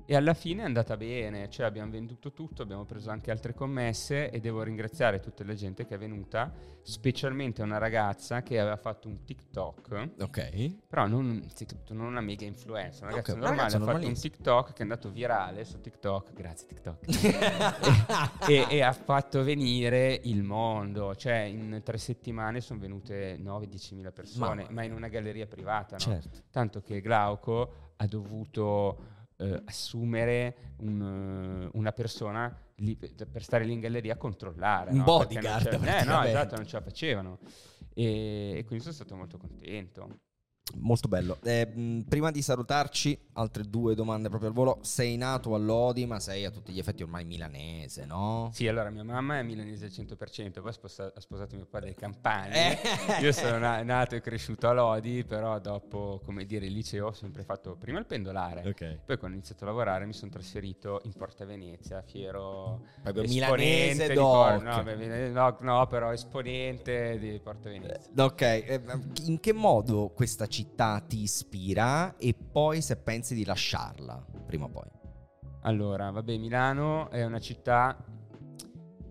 [0.10, 4.30] e alla fine è andata bene, cioè abbiamo venduto tutto, abbiamo preso anche altre commesse
[4.30, 6.50] e devo ringraziare tutta la gente che è venuta,
[6.82, 10.12] specialmente una ragazza che aveva fatto un TikTok.
[10.22, 10.76] Ok.
[10.88, 11.46] Però non,
[11.90, 15.12] non una mega influencer, una ragazza okay, normale, ha fatto un TikTok che è andato
[15.12, 17.04] virale su TikTok, grazie TikTok.
[18.48, 23.96] e, e, e, ha fatto venire il mondo, cioè in tre settimane sono venute 9-10
[23.96, 26.00] mila persone, ma, ma in una galleria privata, no?
[26.00, 26.44] Certo.
[26.50, 33.80] Tanto che Glauco ha dovuto eh, assumere un, una persona lì, per stare lì in
[33.80, 34.92] galleria a controllare.
[34.92, 35.04] Un no?
[35.04, 35.68] bodyguard.
[35.74, 37.40] Eh, no, esatto, non ce la facevano.
[37.94, 40.20] E, e quindi sono stato molto contento.
[40.76, 41.38] Molto bello.
[41.44, 44.80] Eh, prima di salutarci, altre due domande proprio al volo.
[44.82, 48.50] Sei nato a Lodi, ma sei a tutti gli effetti ormai milanese, no?
[48.54, 51.90] Sì, allora mia mamma è milanese al 100%, poi ha sposato, ha sposato mio padre
[51.90, 52.72] del Campania.
[52.72, 53.22] Eh.
[53.22, 57.14] Io sono na- nato e cresciuto a Lodi, però dopo, come dire, il liceo ho
[57.14, 58.68] sempre fatto prima il pendolare.
[58.68, 59.00] Okay.
[59.06, 64.14] Poi quando ho iniziato a lavorare mi sono trasferito in Porta Venezia, fiero Proprio milanese
[64.14, 64.62] doc.
[64.62, 64.82] No,
[65.32, 68.12] no, no, però esponente di Porta Venezia.
[68.24, 68.82] Ok, eh,
[69.26, 74.66] in che modo questa città città ti ispira e poi se pensi di lasciarla, prima
[74.66, 74.90] o poi.
[75.62, 77.96] Allora, vabbè, Milano è una città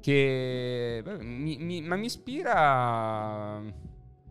[0.01, 1.03] che...
[1.21, 3.63] Mi, mi, ma mi ispira...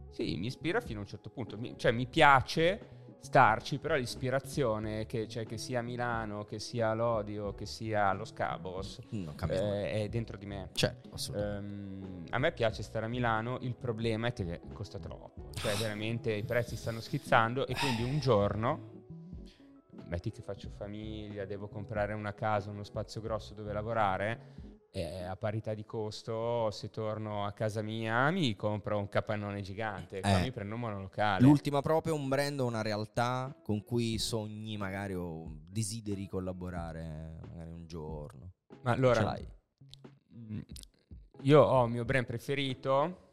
[0.10, 1.58] Sì, mi ispira fino a un certo punto.
[1.58, 2.95] Mi, cioè, mi piace
[3.26, 9.02] starci, però l'ispirazione, che, cioè, che sia Milano, che sia Lodio, che sia allo Scabos,
[9.50, 10.70] eh, è dentro di me.
[11.10, 11.66] Assolutamente.
[11.66, 16.32] Um, a me piace stare a Milano, il problema è che costa troppo, cioè veramente
[16.32, 18.94] i prezzi stanno schizzando e quindi un giorno,
[20.08, 24.54] metti che faccio famiglia, devo comprare una casa, uno spazio grosso dove lavorare,
[24.96, 30.22] eh, a parità di costo, se torno a casa mia mi compro un capannone gigante,
[30.22, 30.42] eh.
[30.42, 31.42] mi prendo un monolocale.
[31.44, 37.72] L'ultima proprio un brand o una realtà con cui sogni magari o desideri collaborare magari
[37.72, 38.54] un giorno.
[38.84, 39.38] Ma allora,
[40.34, 40.60] mm,
[41.42, 43.32] io ho il mio brand preferito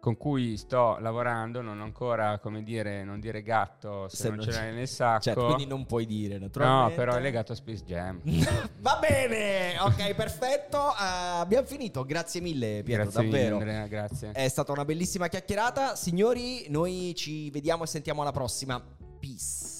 [0.00, 4.38] con cui sto lavorando, non ho ancora, come dire, non dire gatto se, se non,
[4.38, 5.22] non ce l'hai nel sacco.
[5.22, 6.90] Certo, quindi non puoi dire, naturalmente.
[6.90, 8.20] No, però è legato a Space Jam.
[8.80, 10.78] Va bene, ok, perfetto.
[10.78, 13.58] Uh, abbiamo finito, grazie mille Pietro, grazie davvero.
[13.58, 14.32] Mille, Andrea, grazie.
[14.32, 15.94] È stata una bellissima chiacchierata.
[15.94, 18.82] Signori, noi ci vediamo e sentiamo alla prossima.
[19.20, 19.79] Peace.